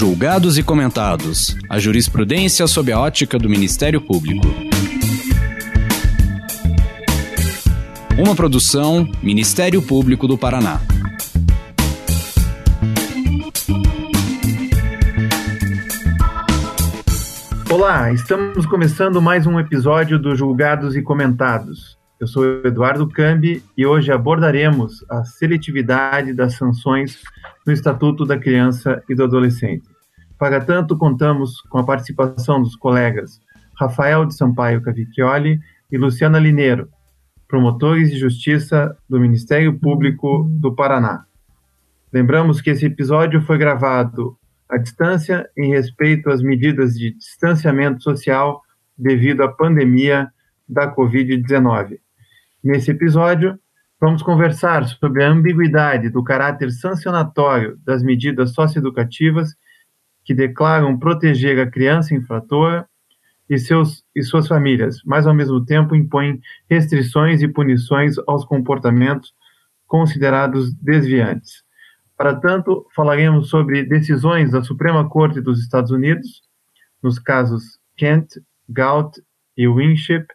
[0.00, 1.54] Julgados e comentados.
[1.68, 4.46] A jurisprudência sob a ótica do Ministério Público.
[8.18, 10.80] Uma produção Ministério Público do Paraná.
[17.70, 21.99] Olá, estamos começando mais um episódio do Julgados e Comentados.
[22.20, 27.22] Eu sou Eduardo Cambi e hoje abordaremos a seletividade das sanções
[27.66, 29.88] no Estatuto da Criança e do Adolescente.
[30.38, 33.40] Para tanto, contamos com a participação dos colegas
[33.74, 35.58] Rafael de Sampaio Cavicchioli
[35.90, 36.90] e Luciana Lineiro,
[37.48, 41.24] promotores de justiça do Ministério Público do Paraná.
[42.12, 44.36] Lembramos que esse episódio foi gravado
[44.68, 48.60] à distância em respeito às medidas de distanciamento social
[48.98, 50.28] devido à pandemia
[50.68, 51.98] da Covid-19.
[52.62, 53.58] Nesse episódio,
[53.98, 59.54] vamos conversar sobre a ambiguidade do caráter sancionatório das medidas socioeducativas
[60.22, 62.86] que declaram proteger a criança infratora
[63.48, 69.32] e, seus, e suas famílias, mas ao mesmo tempo impõem restrições e punições aos comportamentos
[69.86, 71.64] considerados desviantes.
[72.18, 76.42] Para tanto, falaremos sobre decisões da Suprema Corte dos Estados Unidos,
[77.02, 78.34] nos casos Kent,
[78.68, 79.18] Gaut
[79.56, 80.26] e Winship,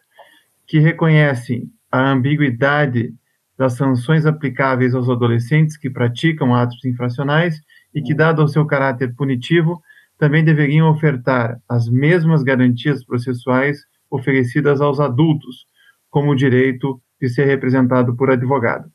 [0.66, 3.14] que reconhecem a ambiguidade
[3.56, 7.60] das sanções aplicáveis aos adolescentes que praticam atos infracionais
[7.94, 9.80] e que, dado o seu caráter punitivo,
[10.18, 13.78] também deveriam ofertar as mesmas garantias processuais
[14.10, 15.66] oferecidas aos adultos,
[16.10, 18.90] como o direito de ser representado por advogado.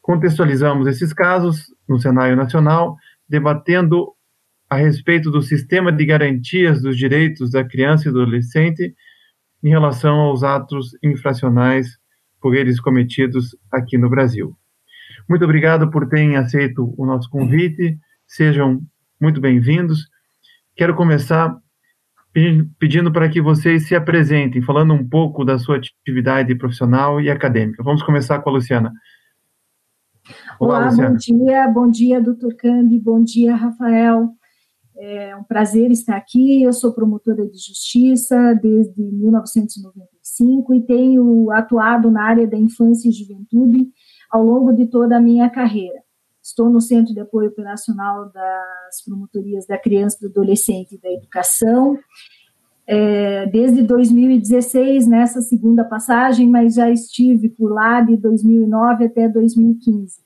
[0.00, 2.96] Contextualizamos esses casos no cenário nacional,
[3.28, 4.12] debatendo
[4.68, 8.94] a respeito do sistema de garantias dos direitos da criança e do adolescente
[9.62, 11.98] em relação aos atos infracionais
[12.46, 14.56] por eles cometidos aqui no Brasil.
[15.28, 18.80] Muito obrigado por terem aceito o nosso convite, sejam
[19.20, 20.08] muito bem-vindos.
[20.76, 21.58] Quero começar
[22.78, 27.82] pedindo para que vocês se apresentem, falando um pouco da sua atividade profissional e acadêmica.
[27.82, 28.92] Vamos começar com a Luciana.
[30.60, 31.10] Olá, Olá Luciana.
[31.10, 34.35] bom dia, bom dia, doutor Cambi, bom dia, Rafael.
[34.98, 36.62] É um prazer estar aqui.
[36.62, 43.08] Eu sou promotora de justiça desde 1990 2005 e tenho atuado na área da infância
[43.08, 43.88] e juventude
[44.30, 46.02] ao longo de toda a minha carreira.
[46.42, 51.98] Estou no Centro de Apoio Operacional das Promotorias da Criança, do Adolescente e da Educação,
[52.86, 60.25] é, desde 2016, nessa segunda passagem, mas já estive por lá de 2009 até 2015.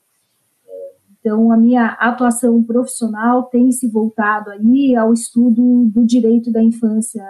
[1.21, 7.23] Então, a minha atuação profissional tem se voltado aí ao estudo do direito da infância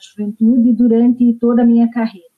[0.00, 2.28] juventude durante toda a minha carreira.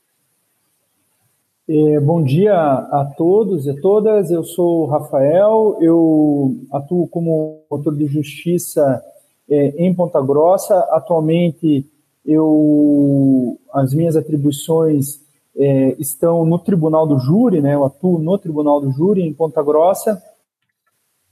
[1.68, 4.30] É, bom dia a todos e a todas.
[4.30, 9.02] Eu sou o Rafael, eu atuo como autor de justiça
[9.48, 10.76] é, em Ponta Grossa.
[10.90, 11.86] Atualmente,
[12.26, 15.20] eu as minhas atribuições
[15.56, 17.74] é, estão no Tribunal do Júri, né?
[17.74, 20.20] Eu atuo no Tribunal do Júri em Ponta Grossa.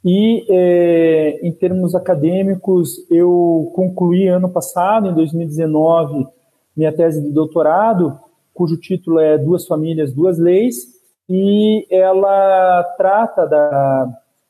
[0.04, 6.26] E é, em termos acadêmicos, eu concluí ano passado, em 2019,
[6.76, 8.18] minha tese de doutorado,
[8.54, 10.86] cujo título é Duas Famílias, Duas Leis,
[11.28, 14.08] e ela trata da,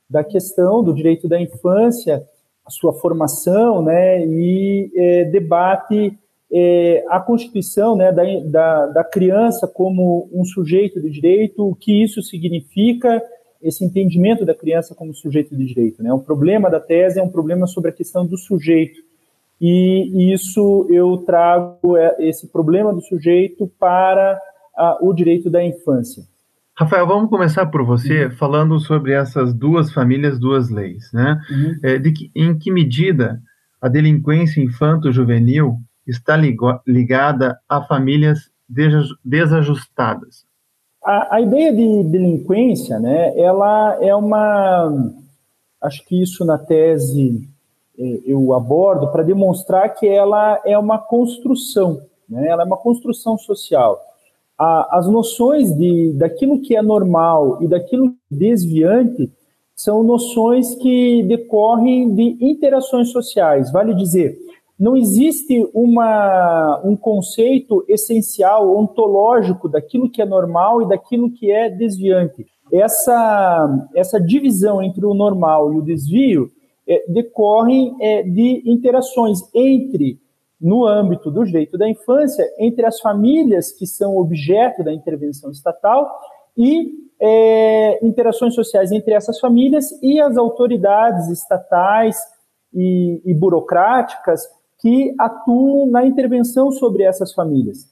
[0.09, 2.25] da questão do direito da infância,
[2.65, 6.17] a sua formação, né, e é, debate
[6.53, 12.03] é, a constituição né, da, da, da criança como um sujeito de direito, o que
[12.03, 13.23] isso significa
[13.63, 16.03] esse entendimento da criança como sujeito de direito.
[16.03, 16.13] Né?
[16.13, 19.01] O problema da tese é um problema sobre a questão do sujeito.
[19.61, 24.41] E isso eu trago é, esse problema do sujeito para
[24.75, 26.25] a, o direito da infância.
[26.75, 28.31] Rafael, vamos começar por você uhum.
[28.31, 31.13] falando sobre essas duas famílias, duas leis.
[31.13, 31.39] Né?
[31.51, 31.79] Uhum.
[31.83, 33.39] É, de que, em que medida
[33.83, 36.39] a delinquência infanto-juvenil está
[36.87, 38.51] ligada a famílias
[39.23, 40.47] desajustadas?
[41.03, 45.13] A, a, ideia de delinquência, né, ela é uma.
[45.81, 47.49] Acho que isso na tese
[47.99, 53.39] é, eu abordo para demonstrar que ela é uma construção, né, ela é uma construção
[53.39, 53.99] social.
[54.59, 59.31] A, as noções de, daquilo que é normal e daquilo desviante
[59.75, 63.73] são noções que decorrem de interações sociais.
[63.73, 64.39] Vale dizer,
[64.81, 71.69] não existe uma, um conceito essencial, ontológico daquilo que é normal e daquilo que é
[71.69, 72.47] desviante.
[72.73, 76.51] Essa, essa divisão entre o normal e o desvio
[76.89, 80.19] é, decorrem é, de interações entre,
[80.59, 86.09] no âmbito do direito da infância, entre as famílias que são objeto da intervenção estatal
[86.57, 86.91] e
[87.21, 92.17] é, interações sociais entre essas famílias e as autoridades estatais,
[92.73, 94.43] e, e burocráticas
[94.81, 97.89] que atuam na intervenção sobre essas famílias.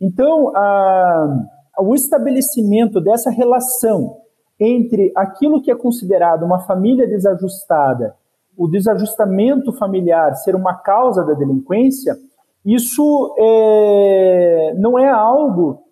[0.00, 1.46] Então, a,
[1.80, 4.18] o estabelecimento dessa relação
[4.58, 8.14] entre aquilo que é considerado uma família desajustada,
[8.56, 12.16] o desajustamento familiar ser uma causa da delinquência,
[12.64, 15.82] isso é, não é algo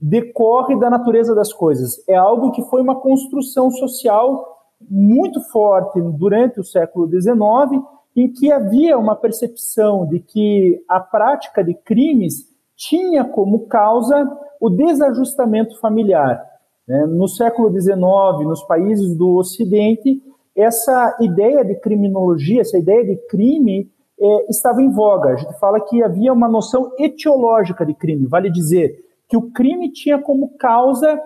[0.00, 4.58] decorre da natureza das coisas, é algo que foi uma construção social
[4.88, 7.82] muito forte durante o século XIX,
[8.20, 14.28] em que havia uma percepção de que a prática de crimes tinha como causa
[14.60, 16.44] o desajustamento familiar.
[16.86, 17.06] Né?
[17.06, 17.96] No século XIX,
[18.44, 20.20] nos países do Ocidente,
[20.56, 23.88] essa ideia de criminologia, essa ideia de crime,
[24.20, 25.30] é, estava em voga.
[25.30, 28.98] A gente fala que havia uma noção etiológica de crime, vale dizer
[29.28, 31.20] que o crime tinha como causa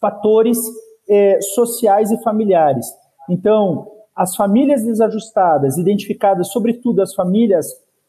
[0.00, 0.58] fatores
[1.06, 2.86] é, sociais e familiares.
[3.28, 7.66] Então, as famílias desajustadas, identificadas sobretudo as famílias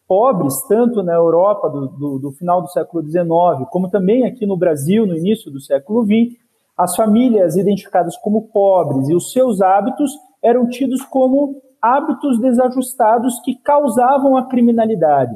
[0.07, 4.57] pobres, tanto na Europa do, do, do, final do século XIX, como também aqui no
[4.57, 6.37] Brasil, no início do século XX,
[6.77, 10.11] as famílias identificadas como pobres e os seus hábitos
[10.43, 15.35] eram tidos como hábitos desajustados que causavam a criminalidade.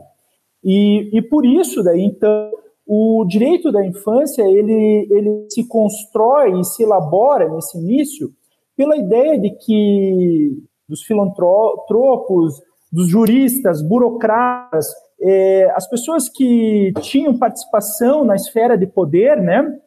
[0.63, 2.51] E, e por isso, daí, então,
[2.87, 8.29] o direito da infância ele, ele se constrói e se elabora nesse início
[8.75, 12.61] pela ideia de que dos filantropos,
[12.91, 14.87] dos juristas, burocratas,
[15.21, 19.79] é, as pessoas que tinham participação na esfera de poder, né,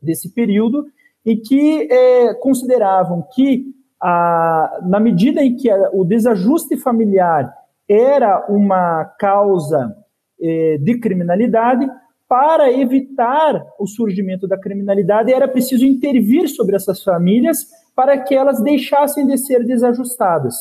[0.00, 0.86] desse período,
[1.24, 3.66] e que é, consideravam que,
[4.00, 7.52] a, na medida em que a, o desajuste familiar
[7.88, 9.94] era uma causa
[10.40, 11.86] é, de criminalidade,
[12.28, 18.62] para evitar o surgimento da criminalidade, era preciso intervir sobre essas famílias para que elas
[18.62, 20.54] deixassem de ser desajustadas.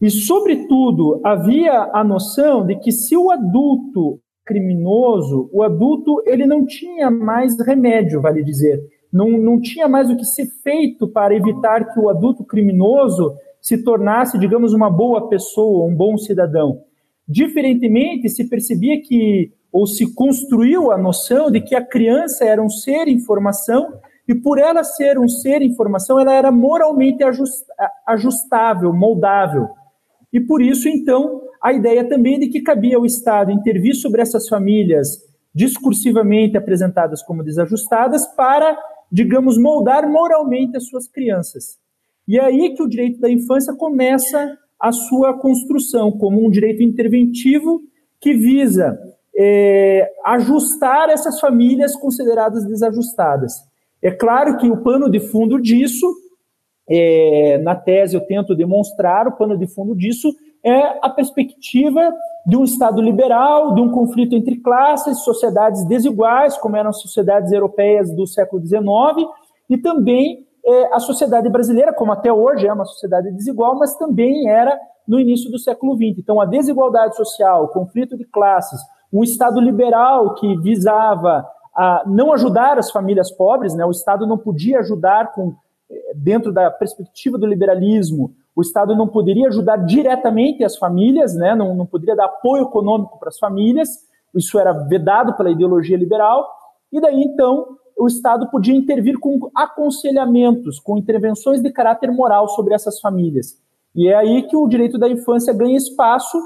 [0.00, 6.64] E, sobretudo, havia a noção de que se o adulto criminoso, o adulto ele não
[6.64, 8.80] tinha mais remédio, vale dizer,
[9.12, 13.82] não, não tinha mais o que ser feito para evitar que o adulto criminoso se
[13.82, 16.82] tornasse, digamos, uma boa pessoa, um bom cidadão.
[17.26, 22.70] Diferentemente, se percebia que ou se construiu a noção de que a criança era um
[22.70, 27.24] ser em formação e por ela ser um ser em formação, ela era moralmente
[28.06, 29.68] ajustável, moldável.
[30.30, 34.46] E por isso, então, a ideia também de que cabia ao Estado intervir sobre essas
[34.46, 38.78] famílias discursivamente apresentadas como desajustadas para,
[39.10, 41.78] digamos, moldar moralmente as suas crianças.
[42.28, 46.82] E é aí que o direito da infância começa a sua construção como um direito
[46.82, 47.80] interventivo
[48.20, 48.98] que visa
[49.34, 53.67] é, ajustar essas famílias consideradas desajustadas.
[54.02, 56.06] É claro que o pano de fundo disso,
[56.88, 60.28] é, na tese eu tento demonstrar, o pano de fundo disso
[60.64, 62.12] é a perspectiva
[62.46, 67.52] de um Estado liberal, de um conflito entre classes, sociedades desiguais, como eram as sociedades
[67.52, 69.28] europeias do século XIX,
[69.68, 74.48] e também é, a sociedade brasileira, como até hoje é uma sociedade desigual, mas também
[74.48, 76.18] era no início do século XX.
[76.18, 78.80] Então, a desigualdade social, o conflito de classes,
[79.12, 81.46] um Estado liberal que visava
[81.78, 83.84] a não ajudar as famílias pobres, né?
[83.84, 85.54] o Estado não podia ajudar com
[85.88, 91.54] eh, dentro da perspectiva do liberalismo, o Estado não poderia ajudar diretamente as famílias, né?
[91.54, 93.90] não, não poderia dar apoio econômico para as famílias,
[94.34, 96.50] isso era vedado pela ideologia liberal,
[96.92, 102.74] e daí então o Estado podia intervir com aconselhamentos, com intervenções de caráter moral sobre
[102.74, 103.56] essas famílias.
[103.94, 106.38] E é aí que o direito da infância ganha espaço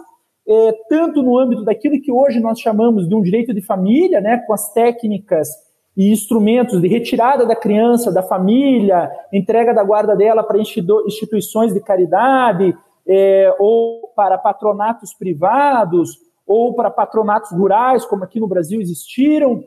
[0.47, 4.39] é, tanto no âmbito daquilo que hoje nós chamamos de um direito de família, né,
[4.39, 5.49] com as técnicas
[5.97, 11.81] e instrumentos de retirada da criança da família, entrega da guarda dela para instituições de
[11.81, 12.75] caridade,
[13.07, 19.65] é, ou para patronatos privados, ou para patronatos rurais, como aqui no Brasil existiram,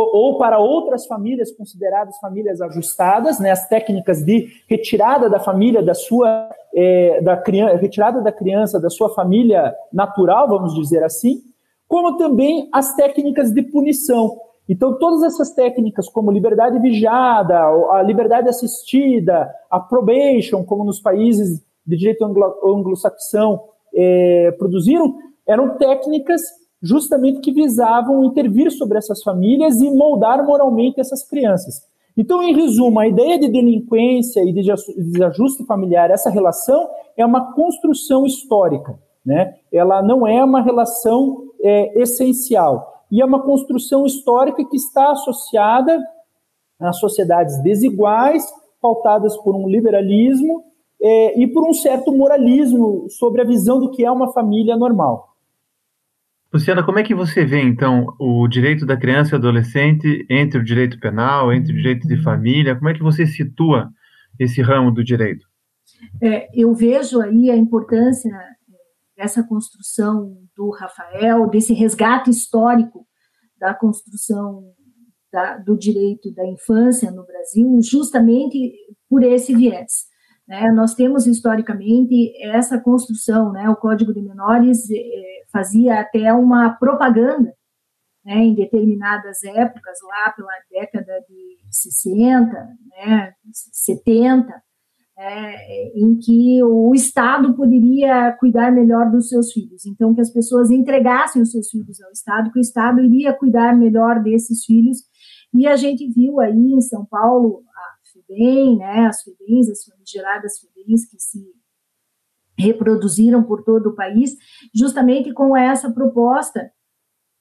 [0.00, 5.94] ou para outras famílias consideradas famílias ajustadas, né, as técnicas de retirada da família da
[5.94, 11.42] sua é, da criança, retirada da criança da sua família natural, vamos dizer assim,
[11.86, 14.36] como também as técnicas de punição.
[14.68, 17.60] Então, todas essas técnicas, como liberdade vigiada,
[17.92, 23.60] a liberdade assistida, a probation, como nos países de direito anglo-saxão
[23.94, 26.40] é, produziram, eram técnicas
[26.84, 31.82] justamente que visavam intervir sobre essas famílias e moldar moralmente essas crianças.
[32.16, 37.54] Então, em resumo, a ideia de delinquência e de desajuste familiar, essa relação é uma
[37.54, 39.54] construção histórica, né?
[39.72, 45.98] Ela não é uma relação é, essencial e é uma construção histórica que está associada
[46.78, 48.44] a sociedades desiguais,
[48.80, 50.64] pautadas por um liberalismo
[51.00, 55.33] é, e por um certo moralismo sobre a visão do que é uma família normal.
[56.54, 60.64] Luciana, como é que você vê, então, o direito da criança e adolescente entre o
[60.64, 62.76] direito penal, entre o direito de família?
[62.76, 63.90] Como é que você situa
[64.38, 65.44] esse ramo do direito?
[66.22, 68.30] É, eu vejo aí a importância
[69.16, 73.04] dessa construção do Rafael, desse resgate histórico
[73.58, 74.62] da construção
[75.32, 78.72] da, do direito da infância no Brasil, justamente
[79.10, 80.04] por esse viés.
[80.46, 80.70] Né?
[80.72, 83.68] Nós temos historicamente essa construção, né?
[83.68, 87.52] o Código de Menores é, fazia até uma propaganda
[88.24, 92.50] né, em determinadas épocas, lá pela década de 60,
[92.88, 94.50] né, 70,
[95.16, 99.84] é, em que o Estado poderia cuidar melhor dos seus filhos.
[99.86, 103.76] Então, que as pessoas entregassem os seus filhos ao Estado, que o Estado iria cuidar
[103.76, 104.98] melhor desses filhos.
[105.52, 107.62] E a gente viu aí em São Paulo
[108.26, 111.40] FEBEM, né, as FEBEMs, as famigeradas FEBEMs que se
[112.56, 114.36] reproduziram por todo o país,
[114.74, 116.70] justamente com essa proposta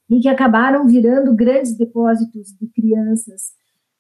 [0.10, 3.54] e que acabaram virando grandes depósitos de crianças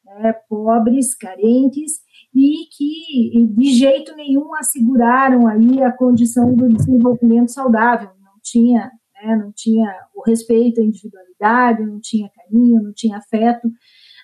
[0.04, 1.94] né, pobres, carentes
[2.34, 8.10] e que de jeito nenhum asseguraram aí a condição do desenvolvimento saudável.
[8.20, 13.70] Não tinha, né, não tinha o respeito à individualidade, não tinha carinho, não tinha afeto.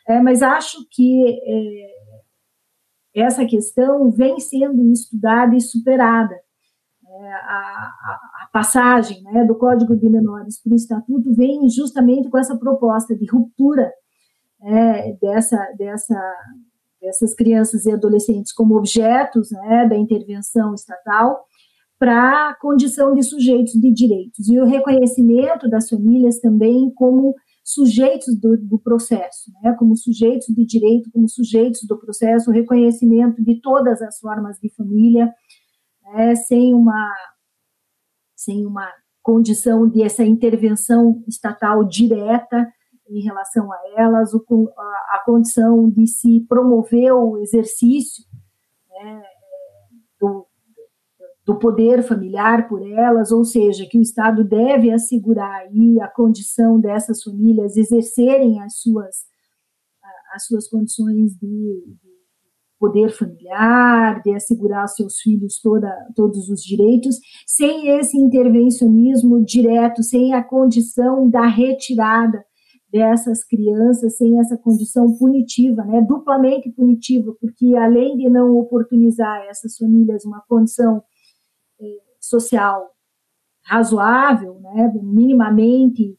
[0.08, 2.09] É, mas acho que é,
[3.16, 6.36] essa questão vem sendo estudada e superada.
[7.12, 7.92] É, a,
[8.44, 13.16] a, passagem né, do Código de Menores para o Estatuto vem justamente com essa proposta
[13.16, 13.92] de ruptura
[14.62, 16.36] é, dessa, dessa,
[17.02, 21.46] dessas crianças e adolescentes como objetos né, da intervenção estatal
[21.98, 27.36] para a condição de sujeitos de direitos e o reconhecimento das famílias também como
[27.74, 33.62] sujeitos do, do, processo, né, como sujeitos de direito, como sujeitos do processo, reconhecimento de
[33.62, 35.32] todas as formas de família,
[36.04, 37.16] né, sem uma
[38.36, 38.90] sem uma
[39.22, 42.72] condição de essa intervenção estatal direta
[43.08, 44.44] em relação a elas, o,
[44.78, 48.24] a, a condição de se promover o exercício
[48.90, 49.24] né,
[50.20, 50.48] do,
[51.50, 56.80] do poder familiar por elas, ou seja, que o Estado deve assegurar aí a condição
[56.80, 59.16] dessas famílias exercerem as suas,
[60.32, 61.48] as suas condições de,
[61.88, 62.10] de
[62.80, 70.04] poder familiar, de assegurar aos seus filhos toda, todos os direitos, sem esse intervencionismo direto,
[70.04, 72.46] sem a condição da retirada
[72.94, 79.76] dessas crianças, sem essa condição punitiva, né, duplamente punitiva, porque além de não oportunizar essas
[79.78, 81.02] famílias uma condição
[82.20, 82.92] social
[83.64, 86.18] razoável, né, minimamente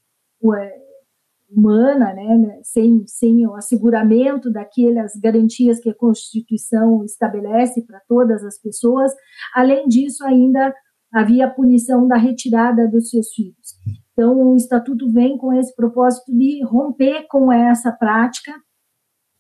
[1.51, 8.59] humana, né, sem, sem o asseguramento daquelas garantias que a Constituição estabelece para todas as
[8.59, 9.13] pessoas.
[9.55, 10.73] Além disso, ainda
[11.13, 13.75] havia a punição da retirada dos seus filhos.
[14.13, 18.53] Então, o Estatuto vem com esse propósito de romper com essa prática,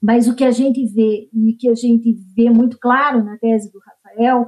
[0.02, 3.70] mas o que a gente vê, e que a gente vê muito claro na tese
[3.70, 4.46] do Rafael,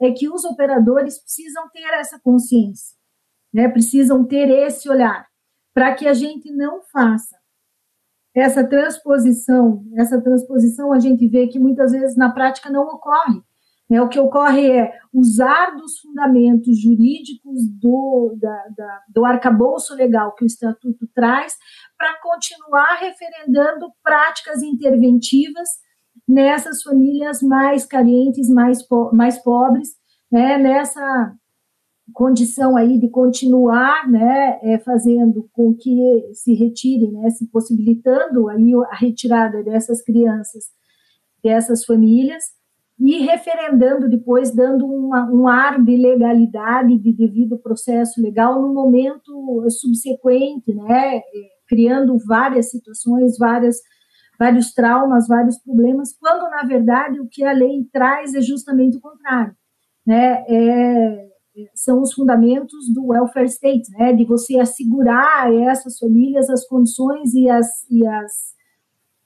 [0.00, 2.96] é que os operadores precisam ter essa consciência,
[3.52, 3.68] né?
[3.68, 5.26] precisam ter esse olhar,
[5.74, 7.38] para que a gente não faça
[8.34, 9.84] essa transposição.
[9.96, 13.42] Essa transposição a gente vê que muitas vezes na prática não ocorre.
[13.88, 14.00] Né?
[14.00, 20.44] O que ocorre é usar dos fundamentos jurídicos do, da, da, do arcabouço legal que
[20.44, 21.56] o Estatuto traz
[21.98, 25.68] para continuar referendando práticas interventivas
[26.26, 29.90] nessas famílias mais carentes, mais, po mais pobres,
[30.30, 31.34] né, nessa
[32.12, 38.72] condição aí de continuar, né, é, fazendo com que se retire, né, se possibilitando aí
[38.90, 40.64] a retirada dessas crianças,
[41.42, 42.42] dessas famílias,
[42.98, 49.66] e referendando depois, dando uma, um ar de legalidade, de devido processo legal no momento
[49.70, 51.22] subsequente, né, é,
[51.66, 53.80] criando várias situações, várias
[54.40, 59.00] vários traumas, vários problemas, quando na verdade o que a lei traz é justamente o
[59.00, 59.54] contrário,
[60.06, 60.42] né?
[60.48, 61.28] É,
[61.74, 64.14] são os fundamentos do welfare state, né?
[64.14, 68.32] De você assegurar a essas famílias as condições e as, e as,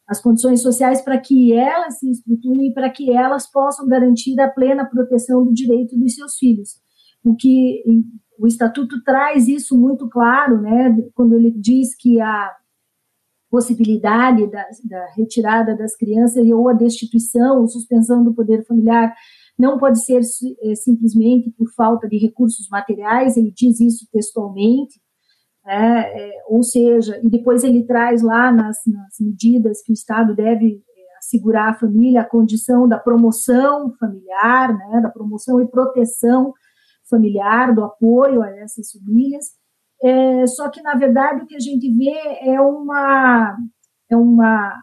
[0.09, 4.51] as condições sociais para que elas se estruturem e para que elas possam garantir a
[4.51, 6.71] plena proteção do direito dos seus filhos.
[7.25, 7.85] O que
[8.37, 10.97] o estatuto traz isso muito claro, né?
[11.15, 12.51] Quando ele diz que a
[13.55, 19.15] possibilidade da, da retirada das crianças ou a destituição ou suspensão do poder familiar
[19.57, 20.23] não pode ser
[20.65, 25.01] é, simplesmente por falta de recursos materiais, ele diz isso textualmente,
[25.65, 30.35] né, é, ou seja, e depois ele traz lá nas, nas medidas que o Estado
[30.35, 36.53] deve é, segurar a família, a condição da promoção familiar, né, da promoção e proteção
[37.09, 39.45] familiar, do apoio a essas famílias.
[40.03, 43.57] É, só que, na verdade, o que a gente vê é uma,
[44.11, 44.83] é uma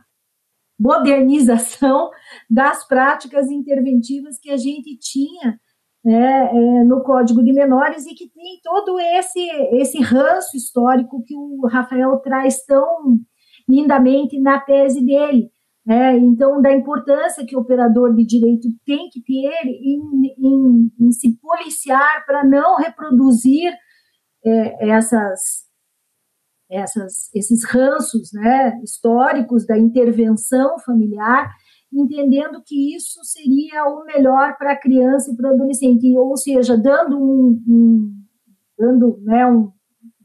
[0.79, 2.09] modernização
[2.49, 5.59] das práticas interventivas que a gente tinha
[6.03, 9.39] né, é, no Código de Menores e que tem todo esse,
[9.73, 13.19] esse ranço histórico que o Rafael traz tão
[13.69, 15.49] lindamente na tese dele.
[15.85, 16.17] Né?
[16.17, 21.37] Então, da importância que o operador de direito tem que ter em, em, em se
[21.39, 23.71] policiar para não reproduzir
[24.45, 25.65] é, essas,
[26.69, 31.51] essas, esses ranços né, históricos da intervenção familiar
[31.93, 36.77] entendendo que isso seria o melhor para a criança e para o adolescente, ou seja,
[36.77, 38.21] dando um, um
[38.77, 39.71] dando né, um,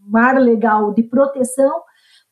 [0.08, 1.82] um ar legal de proteção,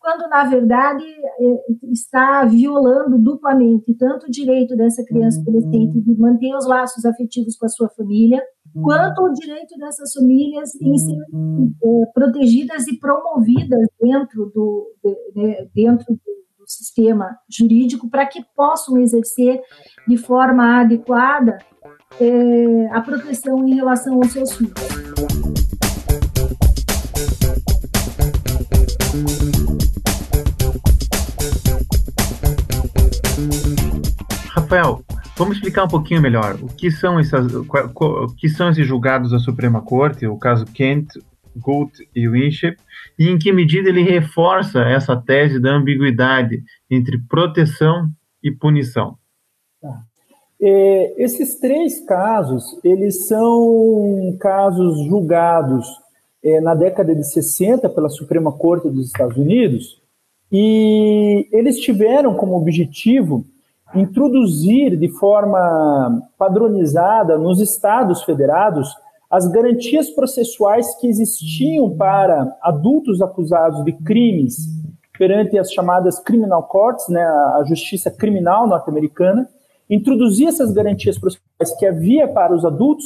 [0.04, 6.18] quando na verdade é, está violando duplamente tanto o direito dessa criança e adolescente de
[6.18, 8.42] manter os laços afetivos com a sua família,
[8.82, 14.90] quanto o direito dessas famílias em ser é, protegidas e promovidas dentro do
[15.34, 16.34] né, dentro do
[16.64, 19.60] do sistema jurídico para que possam exercer
[20.08, 21.58] de forma adequada
[22.18, 25.53] é, a proteção em relação aos seus filhos.
[34.54, 35.00] Rafael,
[35.36, 39.40] vamos explicar um pouquinho melhor o que são essas, o que são esses julgados da
[39.40, 41.08] Suprema Corte, o caso Kent,
[41.56, 42.76] Gould e Winship,
[43.18, 48.08] e em que medida ele reforça essa tese da ambiguidade entre proteção
[48.40, 49.16] e punição.
[49.82, 50.02] Tá.
[50.62, 55.84] É, esses três casos, eles são casos julgados
[56.44, 60.00] é, na década de 60 pela Suprema Corte dos Estados Unidos,
[60.52, 63.44] e eles tiveram como objetivo
[63.94, 68.88] introduzir de forma padronizada nos estados federados
[69.30, 74.68] as garantias processuais que existiam para adultos acusados de crimes
[75.18, 79.48] perante as chamadas criminal courts, né, a justiça criminal norte-americana,
[79.88, 83.04] introduzir essas garantias processuais que havia para os adultos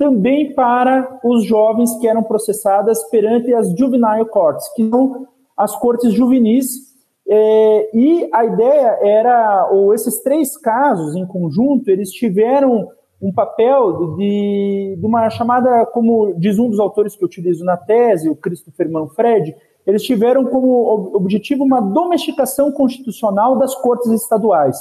[0.00, 6.14] também para os jovens que eram processadas perante as juvenile courts, que são as cortes
[6.14, 6.89] juvenis.
[7.32, 12.88] É, e a ideia era, ou esses três casos em conjunto, eles tiveram
[13.22, 17.76] um papel de, de, uma chamada, como diz um dos autores que eu utilizo na
[17.76, 19.54] tese, o Christopher Manfred,
[19.86, 24.76] eles tiveram como objetivo uma domesticação constitucional das cortes estaduais.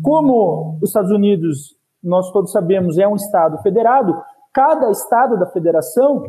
[0.00, 4.14] Como os Estados Unidos, nós todos sabemos, é um estado federado,
[4.52, 6.22] cada estado da federação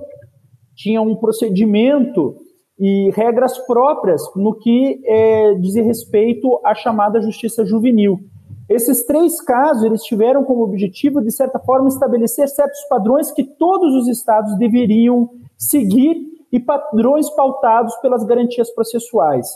[0.75, 2.35] tinha um procedimento
[2.81, 8.19] e regras próprias no que é, diz respeito à chamada justiça juvenil.
[8.67, 13.93] Esses três casos eles tiveram como objetivo, de certa forma, estabelecer certos padrões que todos
[13.93, 16.17] os estados deveriam seguir
[16.51, 19.47] e padrões pautados pelas garantias processuais.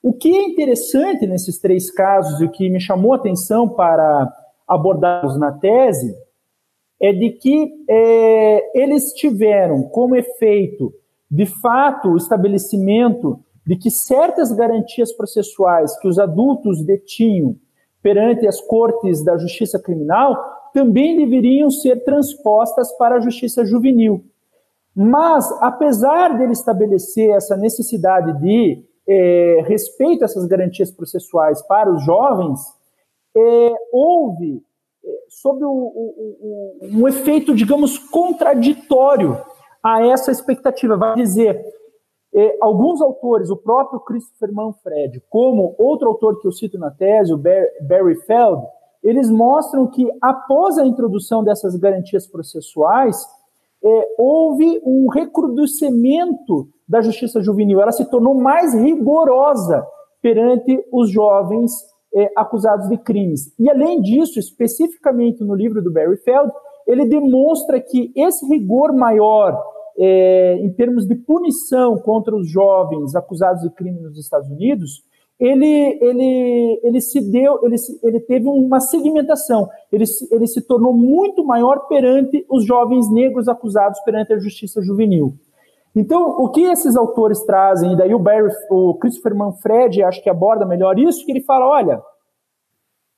[0.00, 4.32] O que é interessante nesses três casos e o que me chamou a atenção para
[4.68, 6.14] abordá-los na tese
[7.02, 10.92] é de que é, eles tiveram como efeito,
[11.30, 17.56] de fato, o estabelecimento de que certas garantias processuais que os adultos detinham
[18.02, 20.36] perante as cortes da justiça criminal
[20.74, 24.24] também deveriam ser transpostas para a justiça juvenil.
[24.94, 32.04] Mas, apesar dele estabelecer essa necessidade de é, respeito a essas garantias processuais para os
[32.04, 32.60] jovens,
[33.36, 34.62] é, houve,
[35.04, 39.38] é, sob o, o, o, um efeito, digamos, contraditório
[39.82, 40.96] a essa expectativa.
[40.96, 41.60] Vai dizer,
[42.32, 47.32] e alguns autores, o próprio Christopher Manfred, como outro autor que eu cito na tese,
[47.32, 48.62] o Barry Feld,
[49.02, 53.16] eles mostram que após a introdução dessas garantias processuais,
[53.82, 57.80] é, houve um recrudescimento da justiça juvenil.
[57.80, 59.84] Ela se tornou mais rigorosa
[60.20, 61.72] perante os jovens
[62.14, 63.54] é, acusados de crimes.
[63.58, 66.52] E além disso, especificamente no livro do Barry Feld,
[66.86, 69.60] ele demonstra que esse rigor maior
[69.98, 75.04] é, em termos de punição contra os jovens acusados de crime nos Estados Unidos,
[75.38, 81.42] ele, ele, ele se deu, ele, ele teve uma segmentação, ele, ele se tornou muito
[81.44, 85.34] maior perante os jovens negros acusados perante a justiça juvenil.
[85.96, 90.30] Então, o que esses autores trazem, e daí o, Barry, o Christopher Manfred acho que
[90.30, 92.00] aborda melhor isso, que ele fala, olha,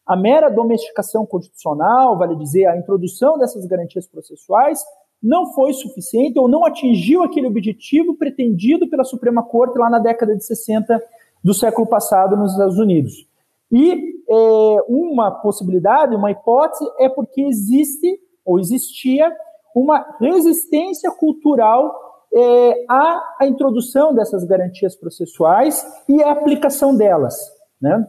[0.06, 4.80] a mera domesticação constitucional, vale dizer, a introdução dessas garantias processuais,
[5.22, 10.36] não foi suficiente ou não atingiu aquele objetivo pretendido pela Suprema Corte lá na década
[10.36, 11.00] de 60
[11.44, 13.26] do século passado nos Estados Unidos.
[13.70, 19.32] E é, uma possibilidade, uma hipótese, é porque existe ou existia
[19.74, 21.94] uma resistência cultural
[22.34, 27.34] é, à, à introdução dessas garantias processuais e à aplicação delas.
[27.80, 28.06] Né?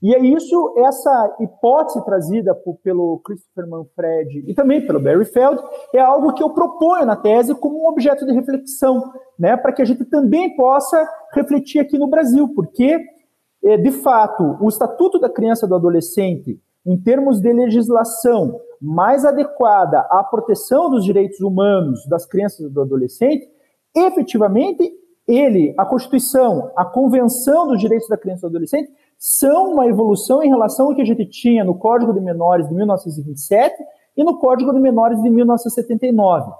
[0.00, 5.60] E é isso, essa hipótese trazida por, pelo Christopher Manfred e também pelo Barry Feld,
[5.92, 9.82] é algo que eu proponho na tese como um objeto de reflexão, né, para que
[9.82, 12.98] a gente também possa refletir aqui no Brasil, porque,
[13.64, 19.24] é, de fato, o Estatuto da Criança e do Adolescente, em termos de legislação mais
[19.24, 23.48] adequada à proteção dos direitos humanos das crianças e do adolescente,
[23.94, 24.90] efetivamente,
[25.26, 30.42] ele, a Constituição, a Convenção dos Direitos da Criança e do Adolescente, são uma evolução
[30.42, 33.74] em relação ao que a gente tinha no Código de Menores de 1927
[34.16, 36.52] e no Código de Menores de 1979.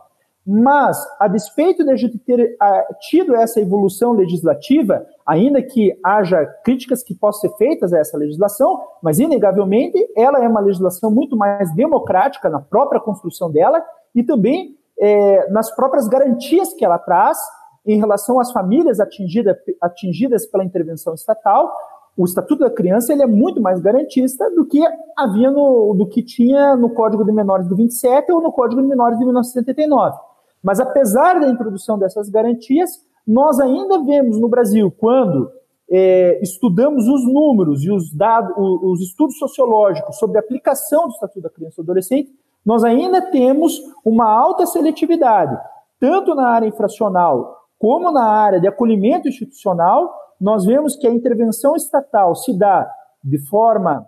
[0.51, 6.47] Mas, a despeito de a gente ter uh, tido essa evolução legislativa, ainda que haja
[6.65, 11.37] críticas que possam ser feitas a essa legislação, mas, inegavelmente, ela é uma legislação muito
[11.37, 17.39] mais democrática na própria construção dela e também é, nas próprias garantias que ela traz
[17.87, 21.71] em relação às famílias atingida, atingidas pela intervenção estatal,
[22.19, 24.83] o Estatuto da Criança ele é muito mais garantista do que
[25.17, 28.89] havia no, do que tinha no Código de Menores de 27 ou no Código de
[28.89, 30.19] Menores de 1979.
[30.61, 32.91] Mas apesar da introdução dessas garantias,
[33.25, 35.49] nós ainda vemos no Brasil, quando
[35.89, 41.43] é, estudamos os números e os dados, os estudos sociológicos sobre a aplicação do Estatuto
[41.43, 42.33] da Criança e do Adolescente,
[42.67, 45.57] nós ainda temos uma alta seletividade,
[46.01, 51.75] tanto na área infracional como na área de acolhimento institucional, nós vemos que a intervenção
[51.75, 52.89] estatal se dá
[53.23, 54.07] de forma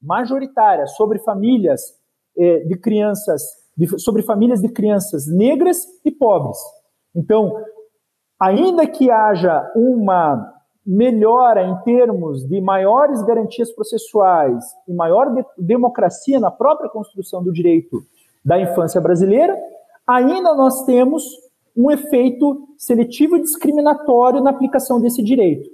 [0.00, 1.80] majoritária sobre famílias
[2.36, 3.42] eh, de crianças,
[3.76, 6.58] de, sobre famílias de crianças negras e pobres.
[7.14, 7.52] Então,
[8.40, 10.52] ainda que haja uma
[10.84, 17.52] melhora em termos de maiores garantias processuais e maior de, democracia na própria construção do
[17.52, 18.02] direito
[18.44, 19.56] da infância brasileira,
[20.06, 21.22] ainda nós temos
[21.76, 25.68] um efeito seletivo e discriminatório na aplicação desse direito.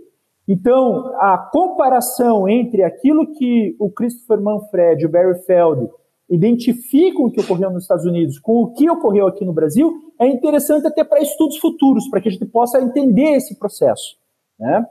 [0.47, 5.89] Então, a comparação entre aquilo que o Christopher Manfred e o Barry Feld
[6.31, 10.27] identificam o que ocorreu nos Estados Unidos com o que ocorreu aqui no Brasil é
[10.27, 14.17] interessante até para estudos futuros, para que a gente possa entender esse processo.
[14.59, 14.85] Né?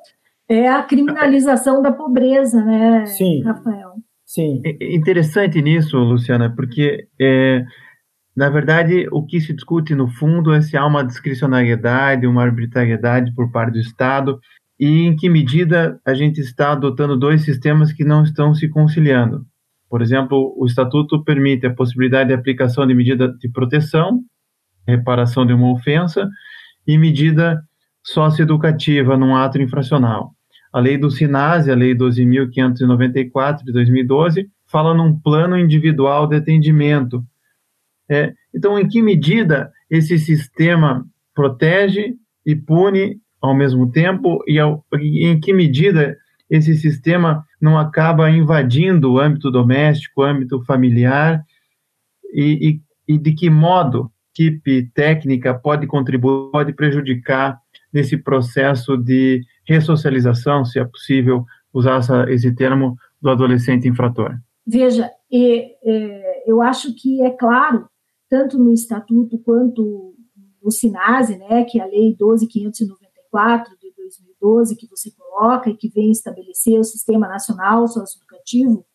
[0.50, 3.44] É a criminalização da pobreza, né, Sim.
[3.44, 3.94] Rafael?
[4.26, 4.62] Sim.
[4.64, 7.64] É interessante nisso, Luciana, porque é,
[8.38, 13.34] na verdade, o que se discute no fundo é se há uma discricionariedade, uma arbitrariedade
[13.34, 14.40] por parte do Estado
[14.80, 19.44] e em que medida a gente está adotando dois sistemas que não estão se conciliando.
[19.90, 24.20] Por exemplo, o Estatuto permite a possibilidade de aplicação de medida de proteção,
[24.88, 26.30] reparação de uma ofensa
[26.86, 27.60] e medida
[28.04, 30.32] socioeducativa num ato infracional.
[30.72, 37.26] A lei do SINASE, a lei 12.594 de 2012, fala num plano individual de atendimento
[38.10, 42.16] é, então, em que medida esse sistema protege
[42.46, 46.18] e pune ao mesmo tempo e, ao, e em que medida
[46.50, 51.44] esse sistema não acaba invadindo o âmbito doméstico, o âmbito familiar
[52.34, 57.60] e, e, e de que modo equipe técnica pode contribuir, pode prejudicar
[57.92, 61.44] nesse processo de ressocialização, se é possível
[61.74, 64.38] usar essa, esse termo, do adolescente infrator?
[64.66, 65.72] Veja, e,
[66.46, 67.88] eu acho que é claro
[68.30, 70.16] tanto no Estatuto quanto
[70.62, 75.90] no SINASE, né, que é a Lei 12.594 de 2012, que você coloca e que
[75.90, 78.86] vem estabelecer o Sistema Nacional Socioeducativo,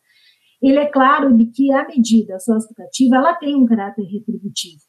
[0.61, 4.81] ele é claro de que a medida socioeducativa ela tem um caráter retributivo.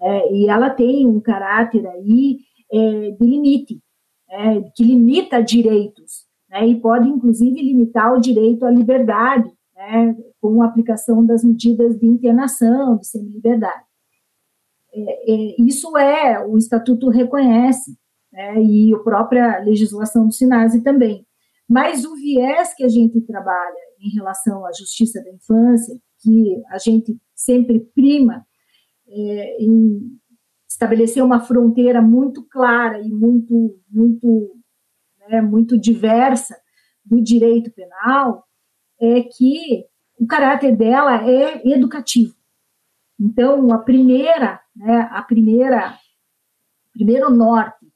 [0.00, 2.38] É, e ela tem um caráter aí
[2.72, 3.82] é, de limite,
[4.30, 10.62] é, que limita direitos, né, e pode, inclusive, limitar o direito à liberdade, né, com
[10.62, 13.84] a aplicação das medidas de internação, de semi-liberdade.
[14.92, 17.96] É, é, isso é, o Estatuto reconhece,
[18.32, 21.26] né, e a própria legislação do SINASE também.
[21.68, 26.78] Mas o viés que a gente trabalha em relação à justiça da infância, que a
[26.78, 28.46] gente sempre prima
[29.06, 30.18] é, em
[30.68, 34.56] estabelecer uma fronteira muito clara e muito, muito,
[35.28, 36.56] né, muito diversa
[37.04, 38.44] do direito penal,
[39.00, 39.86] é que
[40.18, 42.34] o caráter dela é educativo.
[43.20, 45.96] Então, a primeira, né, a primeira,
[46.92, 47.86] primeiro norte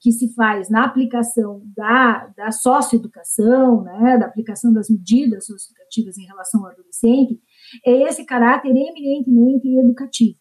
[0.00, 6.26] que se faz na aplicação da, da socioeducação, né, da aplicação das medidas socioeducativas em
[6.26, 7.40] relação ao adolescente,
[7.86, 10.36] é esse caráter eminentemente educativo.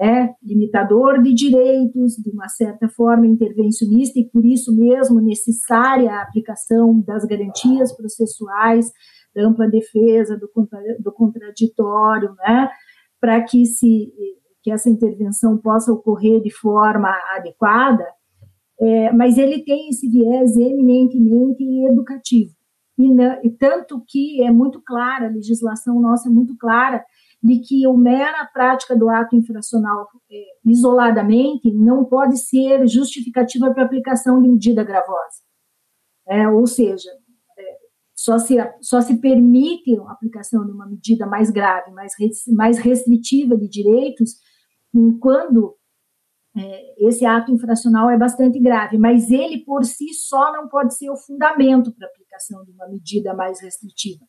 [0.00, 6.22] é limitador de direitos, de uma certa forma intervencionista, e por isso mesmo necessária a
[6.22, 8.92] aplicação das garantias processuais,
[9.36, 10.50] ampla defesa, do,
[11.00, 12.68] do contraditório, né,
[13.20, 14.12] para que, se,
[14.62, 18.06] que essa intervenção possa ocorrer de forma adequada,
[18.80, 22.52] é, mas ele tem esse viés eminentemente educativo.
[22.98, 27.04] E, e tanto que é muito clara, a legislação nossa é muito clara,
[27.42, 33.84] de que a mera prática do ato infracional é, isoladamente não pode ser justificativa para
[33.84, 35.42] aplicação de medida gravosa.
[36.26, 37.08] É, ou seja,
[38.18, 42.12] só, se, só se permite a aplicação de uma medida mais grave, mais,
[42.48, 44.32] mais restritiva de direitos,
[45.20, 45.76] quando
[46.56, 51.08] é, esse ato infracional é bastante grave, mas ele por si só não pode ser
[51.10, 54.24] o fundamento para a aplicação de uma medida mais restritiva.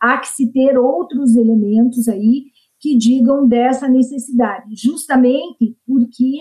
[0.00, 2.44] Há que se ter outros elementos aí
[2.78, 6.38] que digam dessa necessidade, justamente porque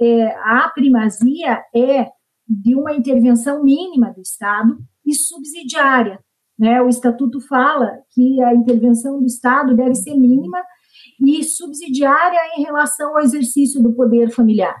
[0.00, 2.06] é, a primazia é
[2.48, 6.18] de uma intervenção mínima do Estado e subsidiária.
[6.60, 6.82] Né?
[6.82, 10.62] O Estatuto fala que a intervenção do Estado deve ser mínima
[11.18, 14.76] e subsidiária em relação ao exercício do poder familiar.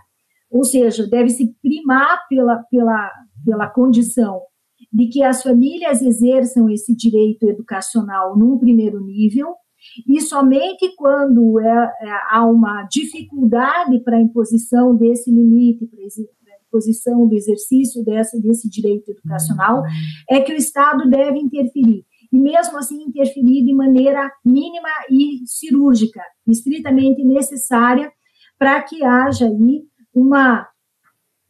[0.50, 3.10] Ou seja, deve-se primar pela, pela,
[3.46, 4.42] pela condição
[4.92, 9.54] de que as famílias exerçam esse direito educacional num primeiro nível,
[10.06, 15.88] e somente quando é, é, há uma dificuldade para a imposição desse limite,
[16.70, 19.82] imposição do exercício desse, desse direito educacional,
[20.28, 22.04] é que o Estado deve interferir.
[22.32, 28.10] E mesmo assim interferir de maneira mínima e cirúrgica, estritamente necessária
[28.56, 29.82] para que haja aí
[30.14, 30.68] uma,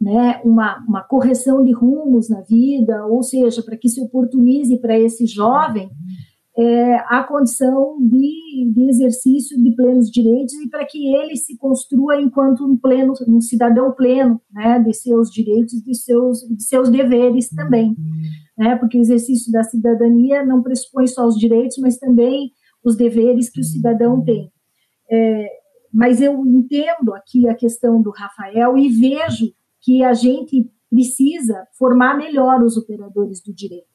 [0.00, 4.98] né, uma, uma correção de rumos na vida, ou seja, para que se oportunize para
[4.98, 5.90] esse jovem
[6.60, 12.20] é, a condição de, de, exercício de plenos direitos e para que ele se construa
[12.20, 17.48] enquanto um pleno, um cidadão pleno, né, de seus direitos, de seus, de seus deveres
[17.48, 17.96] também,
[18.58, 22.50] né, porque o exercício da cidadania não pressupõe só os direitos, mas também
[22.84, 24.52] os deveres que o cidadão tem.
[25.10, 25.46] É,
[25.90, 32.18] mas eu entendo aqui a questão do Rafael e vejo que a gente precisa formar
[32.18, 33.89] melhor os operadores do direito.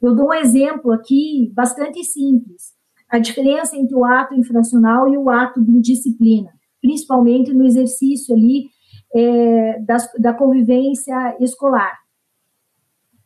[0.00, 2.72] Eu dou um exemplo aqui bastante simples.
[3.08, 8.66] A diferença entre o ato infracional e o ato de indisciplina, principalmente no exercício ali
[9.14, 11.98] é, da, da convivência escolar.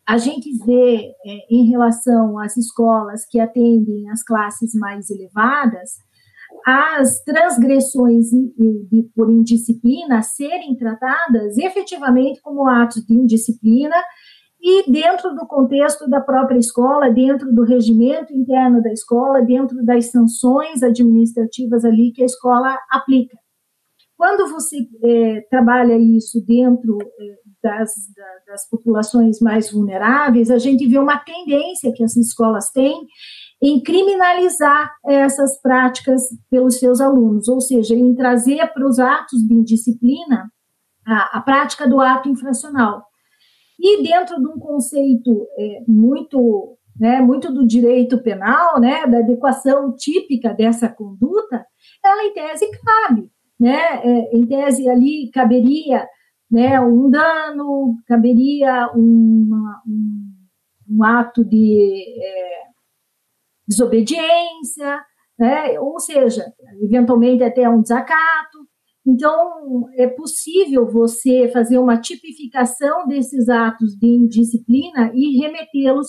[0.06, 5.92] A gente vê, é, em relação às escolas que atendem as classes mais elevadas,
[6.66, 8.30] as transgressões
[9.14, 13.96] por indisciplina serem tratadas efetivamente como atos de indisciplina
[14.66, 20.10] e dentro do contexto da própria escola, dentro do regimento interno da escola, dentro das
[20.10, 23.36] sanções administrativas ali que a escola aplica.
[24.16, 30.86] Quando você é, trabalha isso dentro é, das, da, das populações mais vulneráveis, a gente
[30.86, 33.06] vê uma tendência que as escolas têm
[33.62, 39.52] em criminalizar essas práticas pelos seus alunos, ou seja, em trazer para os atos de
[39.52, 40.50] indisciplina
[41.06, 43.04] a, a prática do ato infracional.
[43.78, 49.94] E dentro de um conceito é, muito, né, muito do direito penal, né, da adequação
[49.94, 51.66] típica dessa conduta,
[52.04, 56.06] ela em tese cabe, né, é, em tese ali caberia
[56.50, 60.32] né, um dano, caberia uma, um,
[60.88, 62.62] um ato de é,
[63.66, 65.04] desobediência,
[65.38, 66.44] né, ou seja,
[66.80, 68.68] eventualmente até um desacato,
[69.06, 76.08] então, é possível você fazer uma tipificação desses atos de indisciplina e remetê-los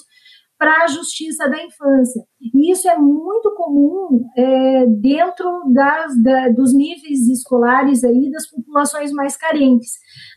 [0.58, 2.24] para a justiça da infância.
[2.40, 9.12] E isso é muito comum é, dentro das, da, dos níveis escolares aí das populações
[9.12, 9.92] mais carentes,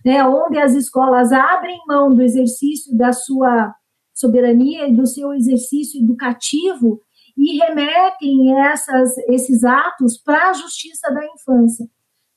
[0.04, 3.72] né, onde as escolas abrem mão do exercício da sua
[4.12, 7.00] soberania e do seu exercício educativo
[7.36, 11.86] e remetem essas, esses atos para a justiça da infância.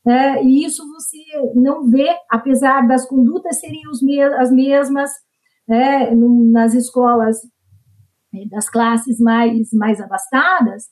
[0.06, 1.18] É, e isso você
[1.54, 5.12] não vê, apesar das condutas serem me as mesmas
[5.70, 7.38] é, no, nas escolas
[8.34, 10.86] é, das classes mais, mais abastadas,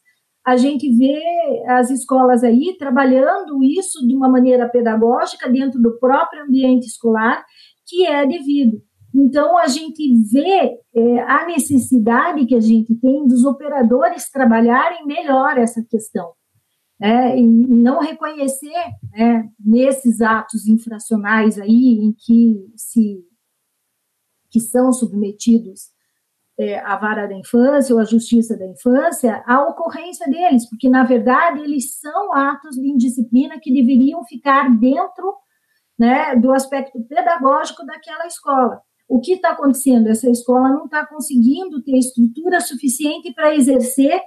[0.46, 1.22] a gente vê
[1.68, 7.44] as escolas aí trabalhando isso de uma maneira pedagógica dentro do próprio ambiente escolar,
[7.88, 8.80] que é devido.
[9.14, 15.58] Então, a gente vê é, a necessidade que a gente tem dos operadores trabalharem melhor
[15.58, 16.30] essa questão
[17.00, 18.74] né, e não reconhecer
[19.12, 23.24] né, nesses atos infracionais aí em que se
[24.52, 25.92] que são submetidos
[26.60, 31.06] é, a vara da infância ou a justiça da infância a ocorrência deles, porque, na
[31.06, 35.36] verdade, eles são atos de indisciplina que deveriam ficar dentro
[35.98, 38.82] né, do aspecto pedagógico daquela escola.
[39.08, 40.08] O que está acontecendo?
[40.08, 44.22] Essa escola não está conseguindo ter estrutura suficiente para exercer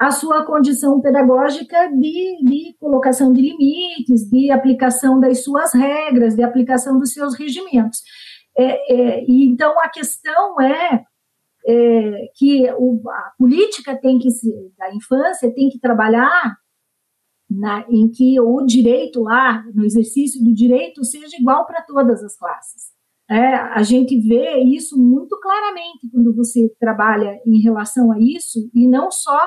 [0.00, 6.42] a sua condição pedagógica de, de, colocação de limites, de aplicação das suas regras, de
[6.42, 8.00] aplicação dos seus regimentos.
[8.56, 11.04] É, é, então a questão é
[11.66, 14.30] é, que o, a política tem que
[14.78, 16.56] da infância tem que trabalhar
[17.50, 22.38] na, em que o direito lá, no exercício do direito, seja igual para todas as
[22.38, 22.84] classes.
[23.28, 28.88] É, a gente vê isso muito claramente quando você trabalha em relação a isso, e
[28.88, 29.46] não só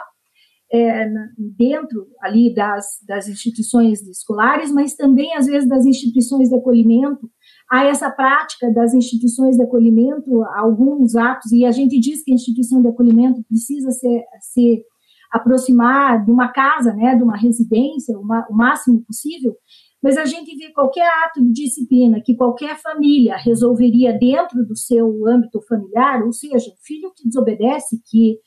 [0.74, 1.08] é,
[1.38, 7.30] dentro ali das, das instituições escolares, mas também, às vezes, das instituições de acolhimento,
[7.70, 12.36] há essa prática das instituições de acolhimento, alguns atos, e a gente diz que a
[12.36, 14.84] instituição de acolhimento precisa ser, se
[15.32, 19.56] aproximar de uma casa, né, de uma residência, uma, o máximo possível,
[20.02, 25.28] mas a gente vê qualquer ato de disciplina que qualquer família resolveria dentro do seu
[25.28, 28.40] âmbito familiar, ou seja, o filho que desobedece, que,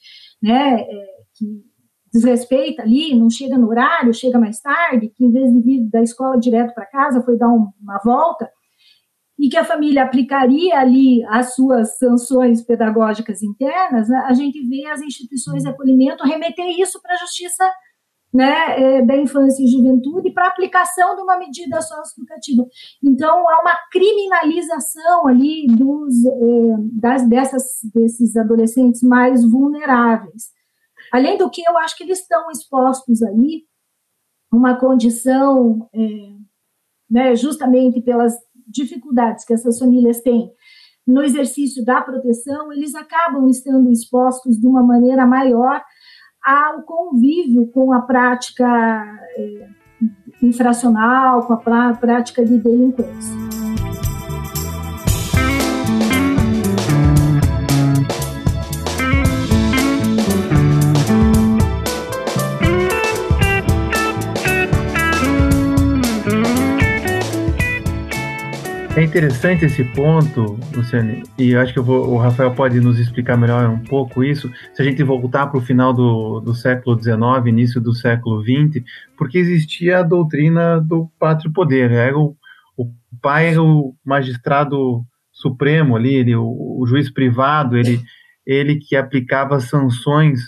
[0.43, 1.65] né, é, que
[2.17, 6.03] desrespeita ali, não chega no horário, chega mais tarde, que em vez de vir da
[6.03, 8.51] escola direto para casa foi dar um, uma volta,
[9.39, 14.87] e que a família aplicaria ali as suas sanções pedagógicas internas, né, a gente vê
[14.87, 17.71] as instituições de acolhimento remeter isso para a justiça
[18.33, 22.67] né, é, da infância e juventude para aplicação de uma medida socioeducativa.
[23.03, 26.31] Então, há uma criminalização ali dos, é,
[26.93, 27.63] das, dessas,
[27.95, 30.56] desses adolescentes mais vulneráveis.
[31.13, 33.65] Além do que, eu acho que eles estão expostos ali
[34.53, 36.01] uma condição, é,
[37.11, 38.35] né, justamente pelas
[38.67, 40.51] dificuldades que essas famílias têm
[41.07, 45.83] no exercício da proteção, eles acabam estando expostos de uma maneira maior
[46.45, 48.67] ao convívio com a prática
[49.37, 49.69] é,
[50.43, 53.66] infracional, com a prática de delinquência.
[69.17, 73.67] Interessante esse ponto, Luciane, e eu acho que vou, o Rafael pode nos explicar melhor
[73.67, 77.81] um pouco isso, se a gente voltar para o final do, do século XIX, início
[77.81, 78.85] do século XX,
[79.17, 82.13] porque existia a doutrina do pátrio poder, era né?
[82.13, 82.37] o,
[82.77, 85.03] o pai era o magistrado
[85.33, 88.03] supremo ali, ele, o, o juiz privado, ele,
[88.45, 90.41] ele que aplicava sanções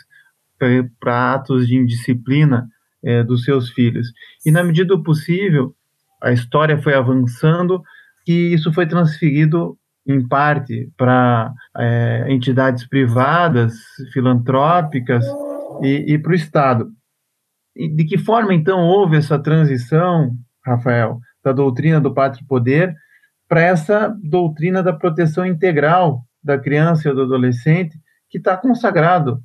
[1.00, 2.68] para atos de indisciplina
[3.02, 4.12] é, dos seus filhos.
[4.44, 5.74] E na medida do possível,
[6.22, 7.82] a história foi avançando,
[8.28, 13.72] que isso foi transferido em parte para é, entidades privadas,
[14.12, 15.24] filantrópicas
[15.80, 16.90] e, e para o Estado.
[17.74, 22.94] E de que forma, então, houve essa transição, Rafael, da doutrina do pátrio poder
[23.48, 29.40] para essa doutrina da proteção integral da criança e do adolescente, que está consagrado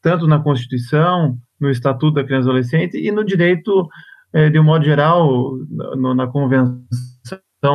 [0.00, 3.86] tanto na Constituição, no Estatuto da Criança e Adolescente e no direito,
[4.32, 6.82] é, de um modo geral, no, na Convenção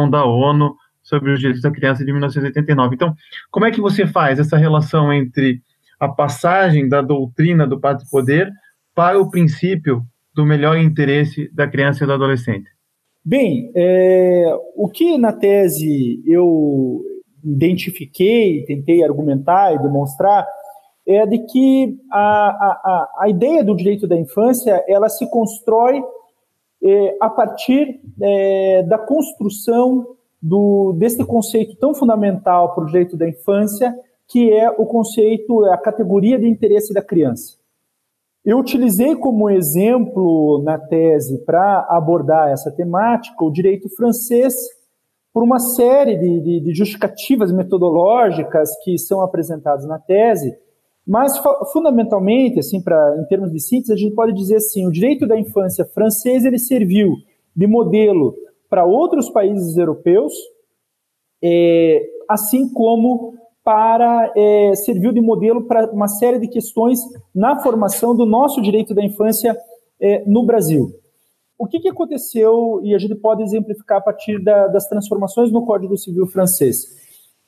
[0.09, 2.95] da ONU sobre os direitos da criança de 1989.
[2.95, 3.15] Então,
[3.49, 5.61] como é que você faz essa relação entre
[5.99, 8.51] a passagem da doutrina do pátrio poder
[8.93, 10.03] para o princípio
[10.35, 12.69] do melhor interesse da criança e do adolescente?
[13.23, 17.01] Bem, é, o que na tese eu
[17.43, 20.45] identifiquei, tentei argumentar e demonstrar
[21.07, 26.01] é de que a, a, a ideia do direito da infância ela se constrói
[26.83, 33.27] é, a partir é, da construção do, desse conceito tão fundamental para o direito da
[33.27, 33.93] infância,
[34.27, 37.57] que é o conceito, é a categoria de interesse da criança.
[38.45, 44.53] Eu utilizei como exemplo na tese para abordar essa temática o direito francês,
[45.33, 50.57] por uma série de, de, de justificativas metodológicas que são apresentadas na tese,
[51.07, 51.31] mas,
[51.71, 55.39] fundamentalmente, assim, para em termos de síntese, a gente pode dizer assim, o direito da
[55.39, 57.13] infância francês ele serviu
[57.55, 58.35] de modelo
[58.69, 60.33] para outros países europeus,
[61.41, 66.99] é, assim como para é, serviu de modelo para uma série de questões
[67.33, 69.57] na formação do nosso direito da infância
[70.01, 70.91] é, no Brasil.
[71.57, 75.65] O que, que, aconteceu, e a gente pode exemplificar a partir da, das transformações no
[75.65, 76.85] Código Civil francês.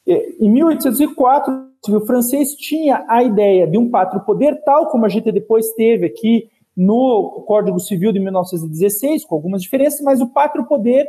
[0.07, 5.05] É, em 1804, o civil francês tinha a ideia de um pátrio poder, tal como
[5.05, 10.27] a gente depois teve aqui no Código Civil de 1916, com algumas diferenças, mas o
[10.27, 11.07] pátrio poder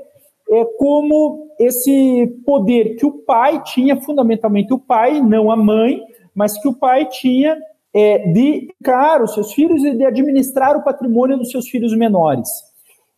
[0.50, 6.00] é como esse poder que o pai tinha, fundamentalmente o pai, não a mãe,
[6.34, 7.56] mas que o pai tinha
[7.94, 12.48] é, de educar os seus filhos e de administrar o patrimônio dos seus filhos menores.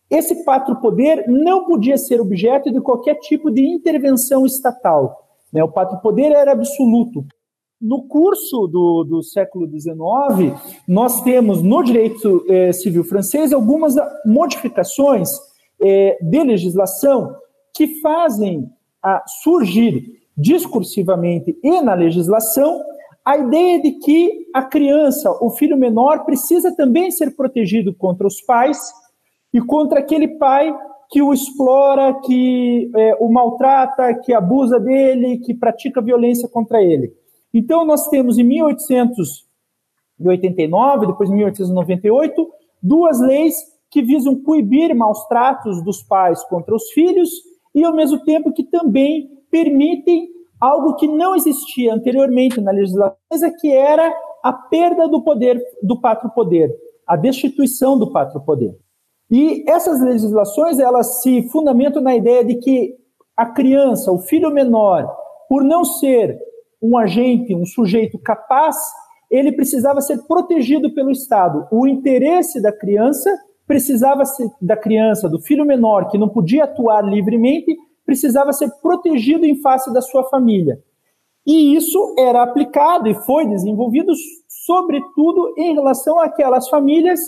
[0.09, 5.22] Esse pátrio-poder não podia ser objeto de qualquer tipo de intervenção estatal.
[5.53, 5.63] Né?
[5.63, 7.25] O pátrio-poder era absoluto.
[7.79, 13.95] No curso do, do século XIX, nós temos no direito eh, civil francês algumas
[14.25, 15.29] modificações
[15.81, 17.35] eh, de legislação
[17.75, 18.69] que fazem
[19.43, 22.81] surgir discursivamente e na legislação
[23.25, 28.41] a ideia de que a criança, o filho menor, precisa também ser protegido contra os
[28.41, 28.77] pais
[29.53, 30.73] e contra aquele pai
[31.13, 37.13] que o explora, que é, o maltrata, que abusa dele, que pratica violência contra ele.
[37.53, 42.49] Então, nós temos em 1889, depois 1898,
[42.81, 43.53] duas leis
[43.91, 47.29] que visam coibir maus tratos dos pais contra os filhos
[47.75, 53.15] e, ao mesmo tempo, que também permitem algo que não existia anteriormente na legislação,
[53.61, 54.11] que era
[54.43, 58.75] a perda do poder, do pátrio poder, a destituição do pátrio poder.
[59.33, 62.95] E essas legislações, elas se fundamentam na ideia de que
[63.35, 65.11] a criança, o filho menor,
[65.49, 66.37] por não ser
[66.79, 68.75] um agente, um sujeito capaz,
[69.31, 71.67] ele precisava ser protegido pelo Estado.
[71.71, 73.27] O interesse da criança
[73.65, 77.75] precisava ser da criança, do filho menor, que não podia atuar livremente,
[78.05, 80.79] precisava ser protegido em face da sua família.
[81.43, 84.13] E isso era aplicado e foi desenvolvido,
[84.47, 87.19] sobretudo, em relação àquelas famílias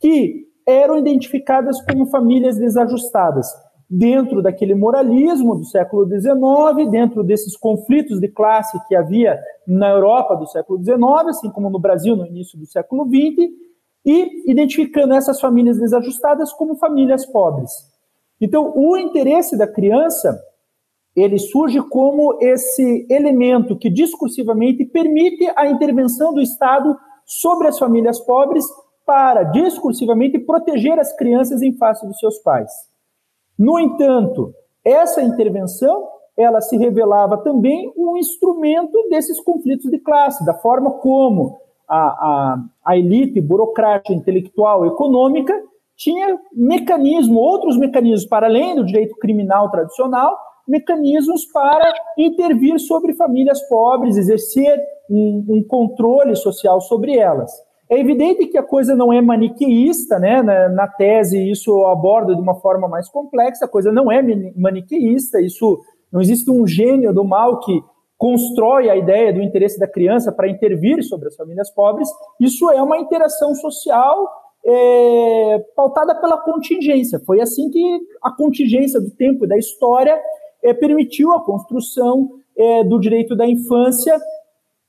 [0.00, 3.46] que eram identificadas como famílias desajustadas.
[3.88, 10.34] Dentro daquele moralismo do século XIX, dentro desses conflitos de classe que havia na Europa
[10.34, 13.50] do século XIX, assim como no Brasil no início do século XX,
[14.04, 17.70] e identificando essas famílias desajustadas como famílias pobres.
[18.40, 20.40] Então, o interesse da criança
[21.14, 26.96] ele surge como esse elemento que discursivamente permite a intervenção do Estado
[27.26, 28.64] sobre as famílias pobres
[29.04, 32.70] para discursivamente proteger as crianças em face dos seus pais.
[33.58, 40.54] No entanto, essa intervenção ela se revelava também um instrumento desses conflitos de classe, da
[40.54, 45.52] forma como a, a, a elite burocrática, intelectual, econômica
[45.96, 50.36] tinha mecanismo, outros mecanismos para além do direito criminal tradicional,
[50.66, 54.80] mecanismos para intervir sobre famílias pobres, exercer
[55.10, 57.52] um, um controle social sobre elas.
[57.92, 60.42] É evidente que a coisa não é maniqueísta, né?
[60.42, 64.22] Na, na tese, isso eu abordo de uma forma mais complexa, a coisa não é
[64.56, 65.78] maniqueísta, isso
[66.10, 67.82] não existe um gênio do mal que
[68.16, 72.08] constrói a ideia do interesse da criança para intervir sobre as famílias pobres.
[72.40, 74.26] Isso é uma interação social
[74.64, 77.20] é, pautada pela contingência.
[77.26, 80.18] Foi assim que a contingência do tempo e da história
[80.62, 84.18] é, permitiu a construção é, do direito da infância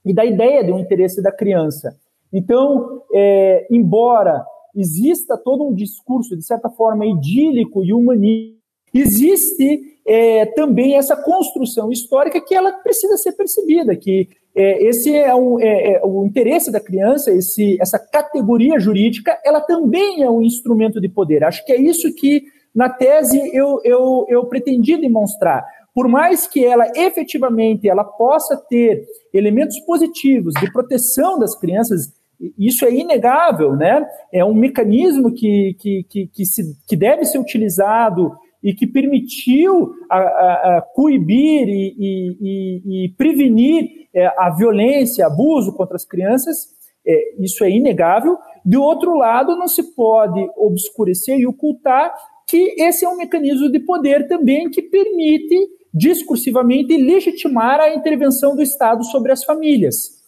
[0.06, 2.02] e da ideia do interesse da criança.
[2.34, 4.44] Então, é, embora
[4.76, 8.58] exista todo um discurso, de certa forma, idílico e humanista,
[8.94, 15.34] existe é, também essa construção histórica que ela precisa ser percebida, que é, esse é,
[15.34, 20.42] um, é, é, o interesse da criança, esse, essa categoria jurídica, ela também é um
[20.42, 21.44] instrumento de poder.
[21.44, 25.66] Acho que é isso que, na tese, eu, eu, eu pretendi demonstrar.
[25.94, 32.12] Por mais que ela efetivamente ela possa ter elementos positivos de proteção das crianças,
[32.58, 34.06] isso é inegável, né?
[34.32, 38.32] É um mecanismo que, que, que, que, se, que deve ser utilizado
[38.64, 45.26] e que permitiu a, a, a coibir e, e, e, e prevenir é, a violência,
[45.26, 46.68] abuso contra as crianças,
[47.06, 48.38] é, isso é inegável.
[48.66, 52.14] De outro lado, não se pode obscurecer e ocultar
[52.48, 55.56] que esse é um mecanismo de poder também que permite
[55.94, 60.24] discursivamente legitimar a intervenção do Estado sobre as famílias.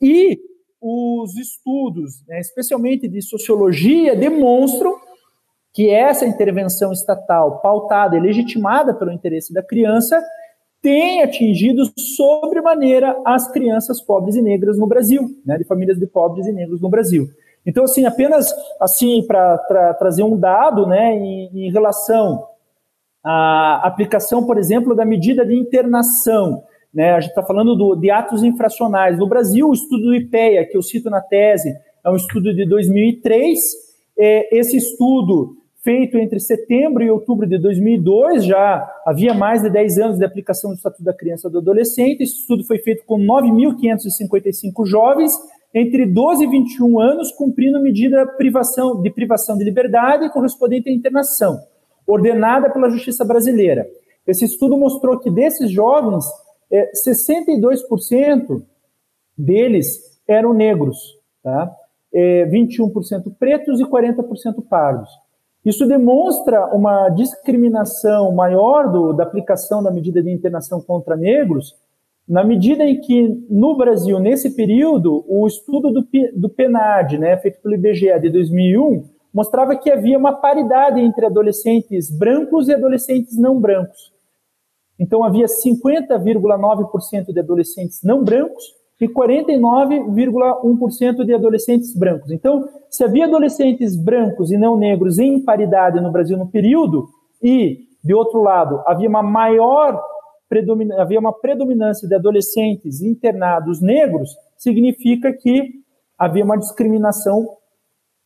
[0.00, 0.38] E
[0.80, 4.94] os estudos, né, especialmente de sociologia, demonstram
[5.72, 10.22] que essa intervenção estatal pautada e legitimada pelo interesse da criança
[10.80, 11.82] tem atingido
[12.16, 16.80] sobremaneira as crianças pobres e negras no Brasil, né, de famílias de pobres e negros
[16.80, 17.28] no Brasil.
[17.66, 22.46] Então, assim, apenas assim para tra trazer um dado, né, em, em relação
[23.24, 26.62] à aplicação, por exemplo, da medida de internação
[26.92, 27.12] né?
[27.12, 29.18] A gente está falando do, de atos infracionais.
[29.18, 31.72] No Brasil, o estudo do IPEA, que eu cito na tese,
[32.04, 33.58] é um estudo de 2003.
[34.18, 39.98] É, esse estudo, feito entre setembro e outubro de 2002, já havia mais de 10
[39.98, 42.22] anos de aplicação do Estatuto da Criança e do Adolescente.
[42.22, 45.32] Esse estudo foi feito com 9.555 jovens
[45.74, 51.58] entre 12 e 21 anos, cumprindo medida privação, de privação de liberdade correspondente à internação,
[52.06, 53.86] ordenada pela Justiça Brasileira.
[54.26, 56.24] Esse estudo mostrou que desses jovens,
[56.70, 58.62] é, 62%
[59.36, 60.98] deles eram negros,
[61.42, 61.70] tá?
[62.12, 65.10] É, 21% pretos e 40% pardos.
[65.64, 71.74] Isso demonstra uma discriminação maior do, da aplicação da medida de internação contra negros,
[72.26, 77.60] na medida em que, no Brasil, nesse período, o estudo do, do PNAD, né, feito
[77.60, 83.58] pelo IBGE de 2001, mostrava que havia uma paridade entre adolescentes brancos e adolescentes não
[83.58, 84.12] brancos.
[84.98, 88.64] Então, havia 50,9% de adolescentes não brancos
[89.00, 92.32] e 49,1% de adolescentes brancos.
[92.32, 97.06] Então, se havia adolescentes brancos e não negros em paridade no Brasil no período,
[97.40, 100.02] e, de outro lado, havia uma maior
[100.98, 105.74] havia uma predominância de adolescentes internados negros, significa que
[106.18, 107.46] havia uma discriminação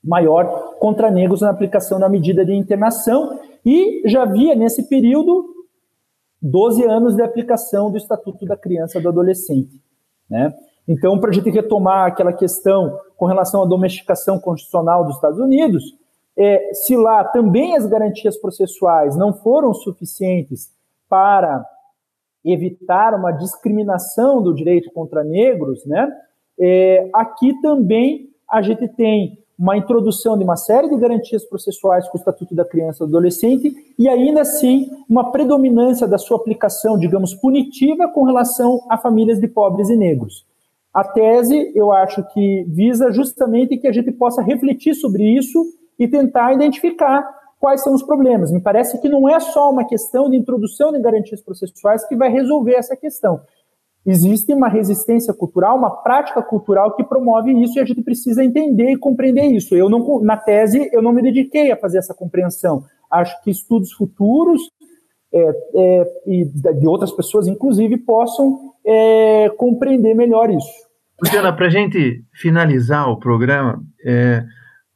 [0.04, 5.52] maior contra negros na aplicação da medida de internação, e já havia nesse período
[6.42, 9.80] 12 anos de aplicação do Estatuto da Criança e do Adolescente.
[10.28, 10.52] Né?
[10.88, 15.84] Então, para a gente retomar aquela questão com relação à domesticação constitucional dos Estados Unidos,
[16.36, 20.70] é, se lá também as garantias processuais não foram suficientes
[21.08, 21.64] para
[22.44, 26.10] evitar uma discriminação do direito contra negros, né?
[26.58, 32.18] É, aqui também a gente tem uma introdução de uma série de garantias processuais com
[32.18, 36.98] o Estatuto da Criança e do Adolescente e ainda assim uma predominância da sua aplicação,
[36.98, 40.44] digamos, punitiva com relação a famílias de pobres e negros.
[40.92, 45.64] A tese, eu acho que visa justamente que a gente possa refletir sobre isso
[45.96, 47.24] e tentar identificar
[47.60, 48.50] quais são os problemas.
[48.50, 52.32] Me parece que não é só uma questão de introdução de garantias processuais que vai
[52.32, 53.40] resolver essa questão.
[54.04, 58.90] Existe uma resistência cultural, uma prática cultural que promove isso e a gente precisa entender
[58.90, 59.76] e compreender isso.
[59.76, 62.84] Eu não, na tese, eu não me dediquei a fazer essa compreensão.
[63.10, 64.60] Acho que estudos futuros
[65.32, 70.72] é, é, e de outras pessoas, inclusive, possam é, compreender melhor isso.
[71.22, 74.42] Luciana, para a gente finalizar o programa, é,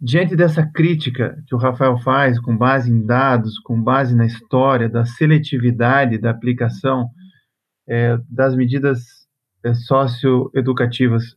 [0.00, 4.88] diante dessa crítica que o Rafael faz, com base em dados, com base na história,
[4.88, 7.08] da seletividade da aplicação
[7.88, 9.26] é, das medidas
[9.64, 11.36] é, socioeducativas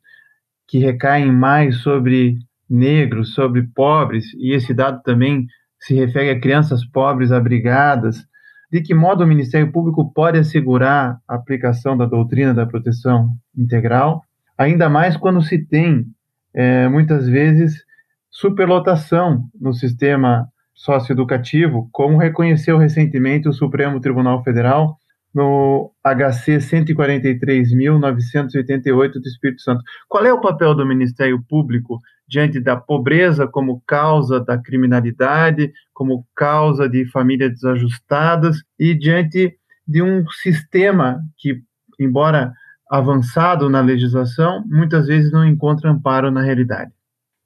[0.67, 2.37] que recaem mais sobre
[2.69, 5.47] negros, sobre pobres, e esse dado também
[5.79, 8.23] se refere a crianças pobres abrigadas,
[8.71, 14.23] de que modo o Ministério Público pode assegurar a aplicação da doutrina da proteção integral,
[14.55, 16.05] ainda mais quando se tem,
[16.53, 17.83] é, muitas vezes,
[18.29, 24.98] superlotação no sistema socioeducativo, como reconheceu recentemente o Supremo Tribunal Federal
[25.33, 29.81] no HC 143.988 do Espírito Santo.
[30.07, 36.25] Qual é o papel do Ministério Público diante da pobreza como causa da criminalidade, como
[36.35, 39.57] causa de famílias desajustadas e diante
[39.87, 41.61] de um sistema que,
[41.99, 42.53] embora
[42.89, 46.91] avançado na legislação, muitas vezes não encontra amparo na realidade.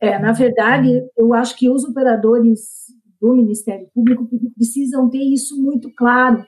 [0.02, 2.60] É, na verdade, eu acho que os operadores
[3.22, 6.46] do Ministério Público precisam ter isso muito claro,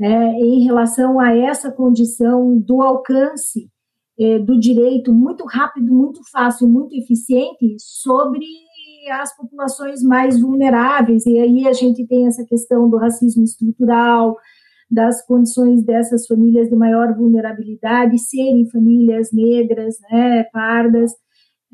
[0.00, 3.70] né, em relação a essa condição do alcance
[4.18, 8.46] é, do direito muito rápido, muito fácil, muito eficiente sobre
[9.12, 11.26] as populações mais vulneráveis.
[11.26, 14.38] E aí a gente tem essa questão do racismo estrutural,
[14.90, 21.12] das condições dessas famílias de maior vulnerabilidade serem famílias negras, né, pardas.